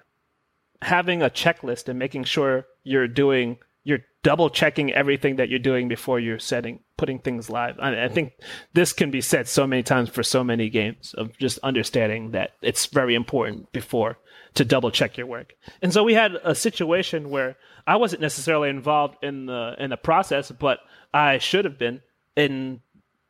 [0.81, 5.87] having a checklist and making sure you're doing you're double checking everything that you're doing
[5.87, 7.79] before you're setting putting things live.
[7.79, 8.33] I, I think
[8.73, 12.51] this can be said so many times for so many games of just understanding that
[12.61, 14.17] it's very important before
[14.55, 15.53] to double check your work.
[15.81, 17.55] And so we had a situation where
[17.87, 20.79] I wasn't necessarily involved in the in the process, but
[21.13, 22.01] I should have been.
[22.35, 22.81] And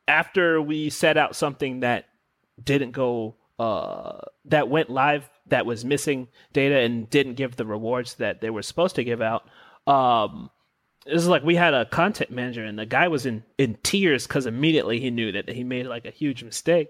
[0.07, 2.05] after we set out something that
[2.61, 8.15] didn't go uh, that went live that was missing data and didn't give the rewards
[8.15, 9.43] that they were supposed to give out
[9.86, 10.49] um
[11.10, 14.28] it was like we had a content manager and the guy was in in tears
[14.28, 16.89] because immediately he knew that he made like a huge mistake.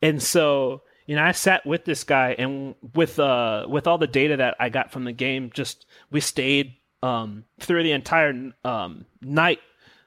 [0.00, 4.06] And so you know, I sat with this guy and with uh with all the
[4.06, 9.06] data that I got from the game, just we stayed um through the entire um
[9.20, 9.58] night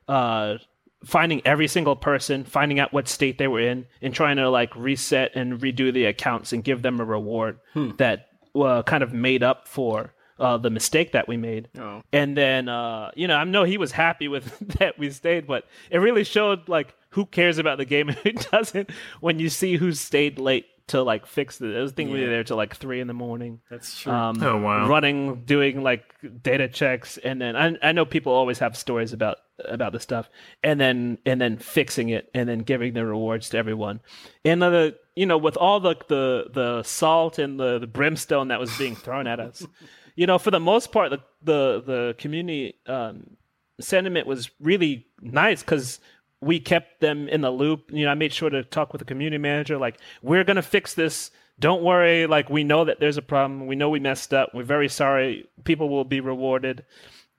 [0.08, 0.56] uh
[1.04, 4.76] finding every single person, finding out what state they were in, and trying to like
[4.76, 7.60] reset and redo the accounts and give them a reward
[7.98, 11.70] that uh, kind of made up for uh, the mistake that we made.
[11.80, 12.02] Oh.
[12.12, 15.66] And then, uh, you know, I know he was happy with that we stayed, but
[15.90, 18.90] it really showed like who cares about the game and who doesn't
[19.22, 21.76] when you see who stayed late to like fix the.
[21.78, 23.60] I was thinking we were there till like three in the morning.
[23.72, 24.12] That's true.
[24.12, 24.88] Um, Oh, wow.
[24.88, 26.14] Running, doing like
[26.44, 30.30] data checks, and then I, I know people always have stories about about the stuff,
[30.64, 34.00] and then and then fixing it, and then giving the rewards to everyone.
[34.44, 38.60] And the you know with all the the the salt and the, the brimstone that
[38.60, 39.66] was being thrown at us,
[40.16, 43.38] you know for the most part the the the community um,
[43.80, 46.00] sentiment was really nice because
[46.42, 47.90] we kept them in the loop.
[47.92, 50.94] You know, I made sure to talk with the community manager, like, we're gonna fix
[50.94, 51.32] this.
[51.60, 52.28] Don't worry.
[52.28, 53.66] Like, we know that there's a problem.
[53.66, 54.54] We know we messed up.
[54.54, 55.48] We're very sorry.
[55.64, 56.86] People will be rewarded.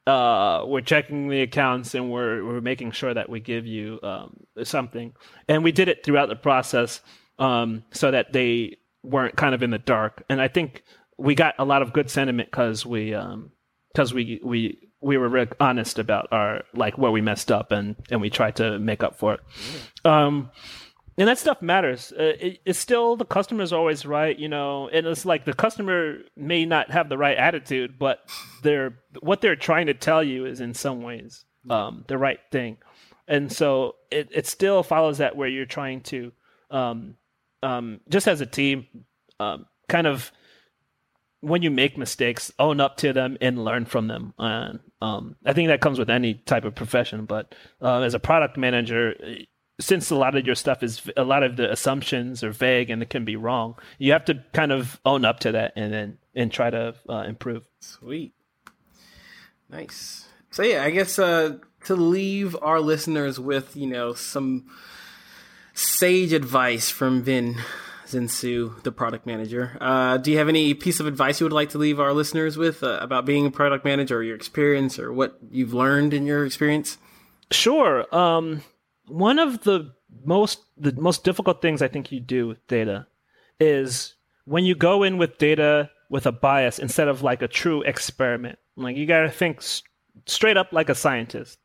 [0.07, 4.37] Uh, we're checking the accounts and we're we're making sure that we give you um,
[4.63, 5.13] something.
[5.49, 7.01] And we did it throughout the process,
[7.39, 10.23] um, so that they weren't kind of in the dark.
[10.29, 10.85] And I think
[11.19, 13.53] we got a lot of good sentiment because we um,
[13.93, 17.97] because we we we were real honest about our like where we messed up and
[18.11, 19.41] and we tried to make up for it.
[20.05, 20.51] Um
[21.19, 22.13] and that stuff matters.
[22.13, 26.19] Uh, it, it's still the customer's always right you know and it's like the customer
[26.37, 28.19] may not have the right attitude but
[28.63, 32.77] they're what they're trying to tell you is in some ways um the right thing.
[33.29, 36.33] And so it, it still follows that where you're trying to
[36.71, 37.17] um
[37.63, 38.87] um just as a team
[39.41, 40.31] um kind of
[41.41, 44.35] when you make mistakes, own up to them and learn from them.
[44.39, 47.25] And um, I think that comes with any type of profession.
[47.25, 49.15] But uh, as a product manager,
[49.79, 53.03] since a lot of your stuff is a lot of the assumptions are vague and
[53.03, 56.19] it can be wrong, you have to kind of own up to that and then
[56.35, 57.67] and try to uh, improve.
[57.81, 58.33] Sweet.
[59.69, 60.29] Nice.
[60.51, 64.67] So yeah, I guess uh to leave our listeners with, you know, some
[65.75, 67.57] sage advice from Vin
[68.07, 69.77] Zinsou, the product manager.
[69.81, 72.57] Uh, do you have any piece of advice you would like to leave our listeners
[72.57, 76.27] with uh, about being a product manager or your experience or what you've learned in
[76.27, 76.99] your experience?
[77.51, 78.07] Sure.
[78.15, 78.63] Um,
[79.09, 79.93] one of the
[80.25, 83.07] most the most difficult things I think you do with data
[83.61, 87.83] is when you go in with data with a bias instead of like a true
[87.83, 88.59] experiment.
[88.77, 89.63] Like you got to think
[90.27, 91.59] straight up like a scientist.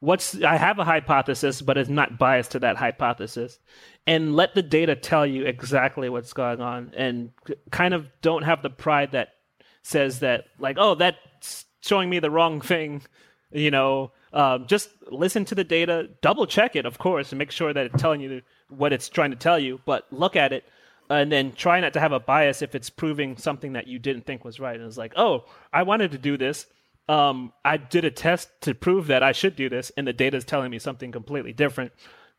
[0.00, 3.58] What's I have a hypothesis, but it's not biased to that hypothesis,
[4.06, 7.32] and let the data tell you exactly what's going on, and
[7.70, 9.34] kind of don't have the pride that
[9.82, 13.02] says that like oh that's showing me the wrong thing
[13.50, 17.50] you know um, just listen to the data double check it of course and make
[17.50, 20.64] sure that it's telling you what it's trying to tell you but look at it
[21.08, 24.24] and then try not to have a bias if it's proving something that you didn't
[24.26, 24.76] think was right.
[24.76, 26.66] And it's like oh i wanted to do this
[27.10, 30.36] um, i did a test to prove that i should do this and the data
[30.36, 31.92] is telling me something completely different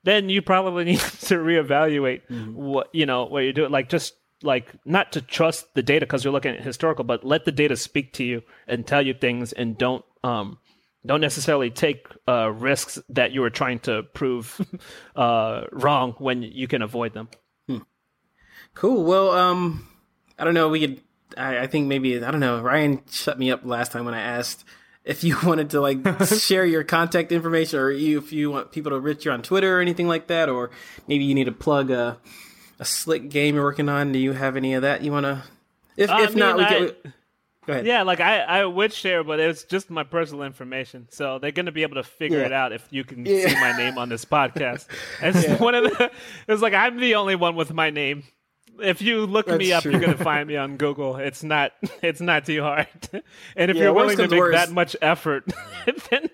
[0.04, 2.22] then you probably need to reevaluate
[2.54, 6.24] what you know what you're doing like just like not to trust the data because
[6.24, 9.54] you're looking at historical but let the data speak to you and tell you things
[9.54, 10.58] and don't um
[11.04, 14.62] don't necessarily take uh, risks that you were trying to prove
[15.16, 17.28] uh, wrong when you can avoid them
[18.74, 19.04] Cool.
[19.04, 19.88] Well, um,
[20.40, 20.70] I don't know.
[20.70, 21.02] We could.
[21.38, 22.62] I, I think maybe I don't know.
[22.62, 24.64] Ryan shut me up last time when I asked
[25.04, 28.92] if you wanted to like share your contact information, or you, if you want people
[28.92, 30.72] to reach you on Twitter or anything like that, or
[31.08, 32.18] maybe you need to plug a
[32.80, 34.12] a slick game you're working on.
[34.12, 35.44] Do you have any of that you want to?
[35.98, 36.74] If I if not, we can.
[36.74, 37.12] I- we-
[37.68, 37.86] go ahead.
[37.86, 41.68] yeah like i i would share but it's just my personal information so they're going
[41.68, 42.48] to be able to figure Yeah.
[42.48, 43.50] it out if you can Yeah.
[43.50, 44.88] see my name on this podcast
[45.22, 46.10] it's one of the
[46.48, 48.24] it's like i'm the only one with my name
[48.80, 49.92] if you look me up true.
[49.92, 52.88] you're going to find me on google it's not it's not too hard
[53.56, 54.54] and if Yeah, you're willing to make worst.
[54.56, 55.46] that much effort
[56.10, 56.30] then,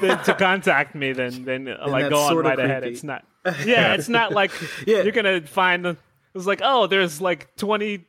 [0.00, 3.24] then to contact me then then uh, like go on right ahead it's not
[3.64, 4.50] yeah it's not like
[4.86, 5.02] Yeah.
[5.02, 5.96] you're going to find the
[6.34, 8.04] it's like oh there's like 20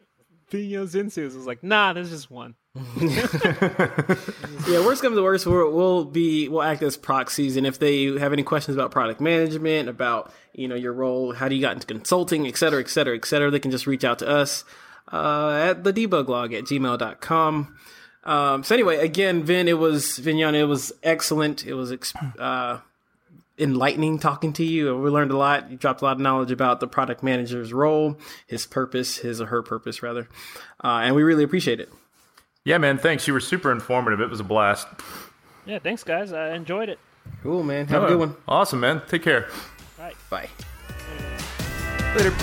[0.51, 2.55] videos into it's like nah there's just one
[4.67, 8.05] Yeah, worst comes to worst, we'll, we'll be we'll act as proxies, and if they
[8.19, 11.73] have any questions about product management, about you know your role, how do you got
[11.73, 14.65] into consulting, et cetera, et cetera, et cetera, they can just reach out to us
[15.13, 17.77] uh, at the debug log at gmail.com.
[18.23, 21.65] Um, so anyway, again, Vin, it was Vignon, it was excellent.
[21.65, 21.93] It was
[22.39, 22.79] uh,
[23.59, 24.97] enlightening talking to you.
[24.97, 25.69] We learned a lot.
[25.69, 28.17] You dropped a lot of knowledge about the product manager's role,
[28.47, 30.27] his purpose, his or her purpose rather,
[30.83, 31.89] uh, and we really appreciate it.
[32.65, 32.97] Yeah, man.
[32.97, 33.27] Thanks.
[33.27, 34.19] You were super informative.
[34.19, 34.87] It was a blast.
[35.65, 36.33] Yeah, thanks, guys.
[36.33, 36.99] I enjoyed it.
[37.43, 37.87] Cool, man.
[37.87, 38.35] Have a good one.
[38.47, 39.01] Awesome, man.
[39.07, 39.47] Take care.
[39.99, 40.15] All right.
[40.29, 40.49] Bye.
[42.15, 42.33] Later.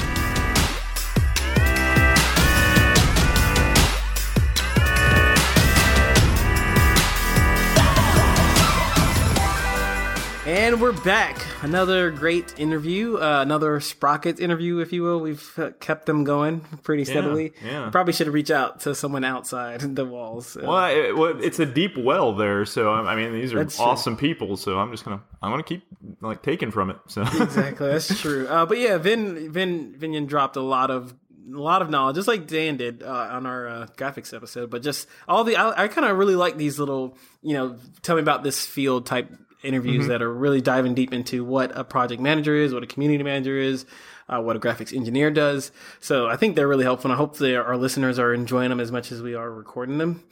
[10.44, 11.40] And we're back.
[11.62, 15.20] Another great interview, uh, another Sprocket interview, if you will.
[15.20, 17.52] We've uh, kept them going pretty steadily.
[17.64, 17.90] yeah.
[17.90, 20.56] Probably should reach out to someone outside the walls.
[20.56, 23.58] Uh, Well, it, well, it's a deep well there, so I I mean, these are
[23.58, 23.84] That's true.
[23.84, 24.56] awesome people.
[24.56, 25.84] So I'm just gonna, I'm gonna keep
[26.20, 26.96] like taking from it.
[27.06, 28.48] So exactly, that's true.
[28.48, 31.14] Uh, but yeah, Vin Vin Vignon dropped a lot of
[31.54, 34.70] a lot of knowledge, just like Dan did uh, on our uh, graphics episode.
[34.70, 38.16] But just all the, I, I kind of really like these little, you know, tell
[38.16, 39.30] me about this field type
[39.62, 43.22] interviews that are really diving deep into what a project manager is, what a community
[43.22, 43.86] manager is.
[44.28, 45.72] Uh, what a graphics engineer does.
[46.00, 47.10] So I think they're really helpful.
[47.10, 49.98] And I hope that our listeners are enjoying them as much as we are recording
[49.98, 50.22] them.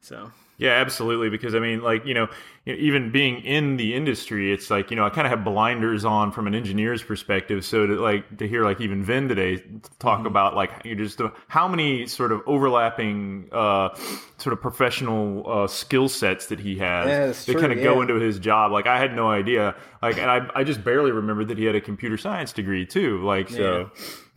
[0.00, 1.30] So Yeah, absolutely.
[1.30, 2.28] Because I mean, like you know,
[2.66, 6.32] even being in the industry, it's like you know, I kind of have blinders on
[6.32, 7.64] from an engineer's perspective.
[7.64, 9.62] So to like to hear like even Vin today
[10.00, 10.26] talk Mm-hmm.
[10.26, 13.90] about like you just uh, how many sort of overlapping uh,
[14.38, 18.14] sort of professional uh, skill sets that he has Yeah, that kind of go into
[18.16, 18.72] his job.
[18.72, 19.76] Like I had no idea.
[20.02, 23.22] Like, and I I just barely remembered that he had a computer science degree too.
[23.24, 23.90] Like so.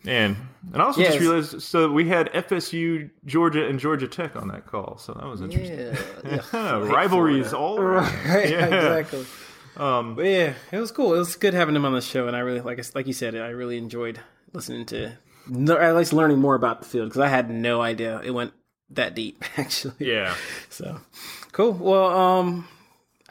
[0.05, 0.35] And
[0.73, 4.65] and I also just realized so we had FSU, Georgia, and Georgia Tech on that
[4.65, 5.95] call, so that was interesting.
[6.53, 8.11] yeah, rivalries all around.
[8.27, 8.65] Right, Yeah.
[8.65, 9.25] exactly.
[9.77, 11.13] Um, but yeah, it was cool.
[11.15, 13.13] It was good having him on the show, and I really, like, I- like you
[13.13, 14.19] said, I really enjoyed
[14.53, 15.13] listening to,
[15.69, 18.53] at least learning more about the field because I had no idea it went
[18.89, 19.43] that deep.
[19.57, 20.35] Actually, Yeah.
[20.69, 20.99] So
[21.53, 21.71] cool.
[21.73, 22.67] Well, um,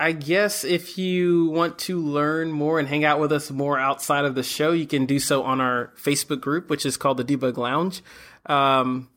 [0.01, 4.25] I guess if you want to learn more and hang out with us more outside
[4.25, 7.25] of the show, you can do so on our Facebook group, which is called the
[7.25, 8.03] Debug Lounge.
[8.47, 9.11] Um,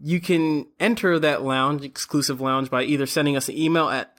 [0.00, 4.16] you can enter that lounge, exclusive lounge, by either sending us an email at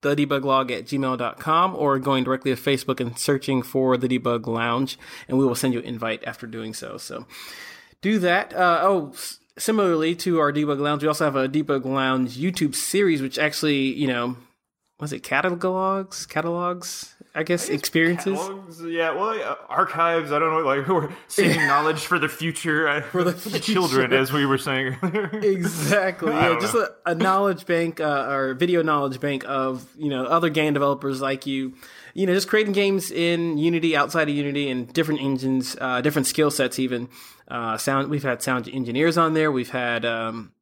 [0.00, 4.98] thedebuglog at gmail.com or going directly to Facebook and searching for the Debug Lounge,
[5.28, 6.96] and we will send you an invite after doing so.
[6.96, 7.26] So
[8.00, 8.54] do that.
[8.54, 9.12] Uh, oh,
[9.58, 13.92] similarly to our Debug Lounge, we also have a Debug Lounge YouTube series, which actually,
[13.92, 14.38] you know,
[15.02, 16.26] was it catalogs?
[16.26, 18.38] Catalogs, I guess, experiences.
[18.38, 20.30] Catalogs, yeah, well, yeah, archives.
[20.30, 24.32] I don't know, like we're saving knowledge for the future, uh, for the children, as
[24.32, 25.26] we were saying earlier.
[25.42, 26.32] Exactly.
[26.32, 30.50] Yeah, just a, a knowledge bank uh, or video knowledge bank of you know other
[30.50, 31.74] game developers like you.
[32.14, 36.28] You know, just creating games in Unity, outside of Unity, and different engines, uh, different
[36.28, 36.78] skill sets.
[36.78, 37.08] Even
[37.48, 38.08] uh, sound.
[38.08, 39.50] We've had sound engineers on there.
[39.50, 40.52] We've had um,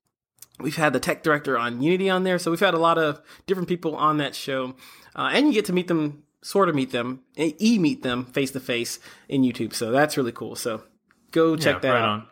[0.63, 2.39] we've had the tech director on Unity on there.
[2.39, 4.75] So we've had a lot of different people on that show,
[5.17, 8.51] uh, and you get to meet them, sort of meet them, e meet them face
[8.53, 8.99] to face
[9.29, 9.75] in YouTube.
[9.75, 10.57] So that's really cool.
[10.57, 10.83] So
[11.31, 12.09] go check yeah, that right out.
[12.09, 12.27] on.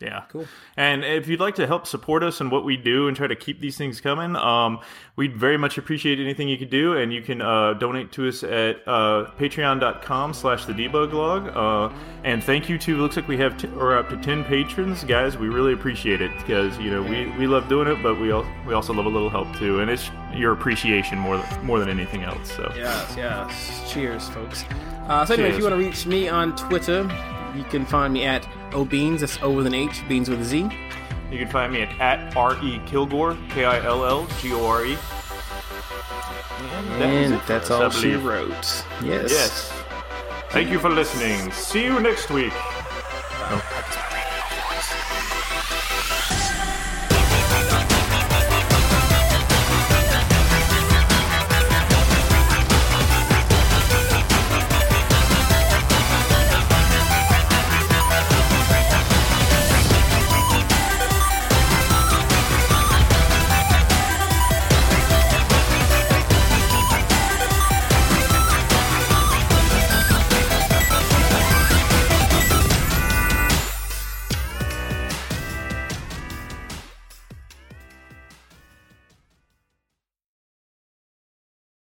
[0.00, 0.46] Yeah, cool.
[0.76, 3.36] And if you'd like to help support us and what we do and try to
[3.36, 4.78] keep these things coming, um,
[5.16, 6.96] we'd very much appreciate anything you could do.
[6.96, 11.48] And you can uh, donate to us at uh, patreon.com slash the debug log.
[11.54, 11.94] Uh,
[12.24, 15.04] and thank you to, looks like we have t- or up to 10 patrons.
[15.04, 18.30] Guys, we really appreciate it because, you know, we, we love doing it, but we,
[18.32, 19.80] al- we also love a little help too.
[19.80, 22.52] And it's your appreciation more than, more than anything else.
[22.52, 23.92] So Yes, yes.
[23.92, 24.64] Cheers, folks.
[25.08, 27.04] Uh, so anyway, if you want to reach me on Twitter,
[27.58, 28.42] you can find me at
[28.72, 29.20] obeans.
[29.20, 30.68] That's O with an H, beans with a Z.
[31.30, 32.80] you can find me at, at R.E.
[32.86, 34.96] Kilgore, K I L L G O R E.
[37.00, 38.50] And it that's all she wrote.
[39.02, 39.30] Yes.
[39.30, 39.72] Yes.
[40.50, 41.50] Thank you for listening.
[41.52, 42.52] See you next week.
[42.54, 44.04] Oh, Bye.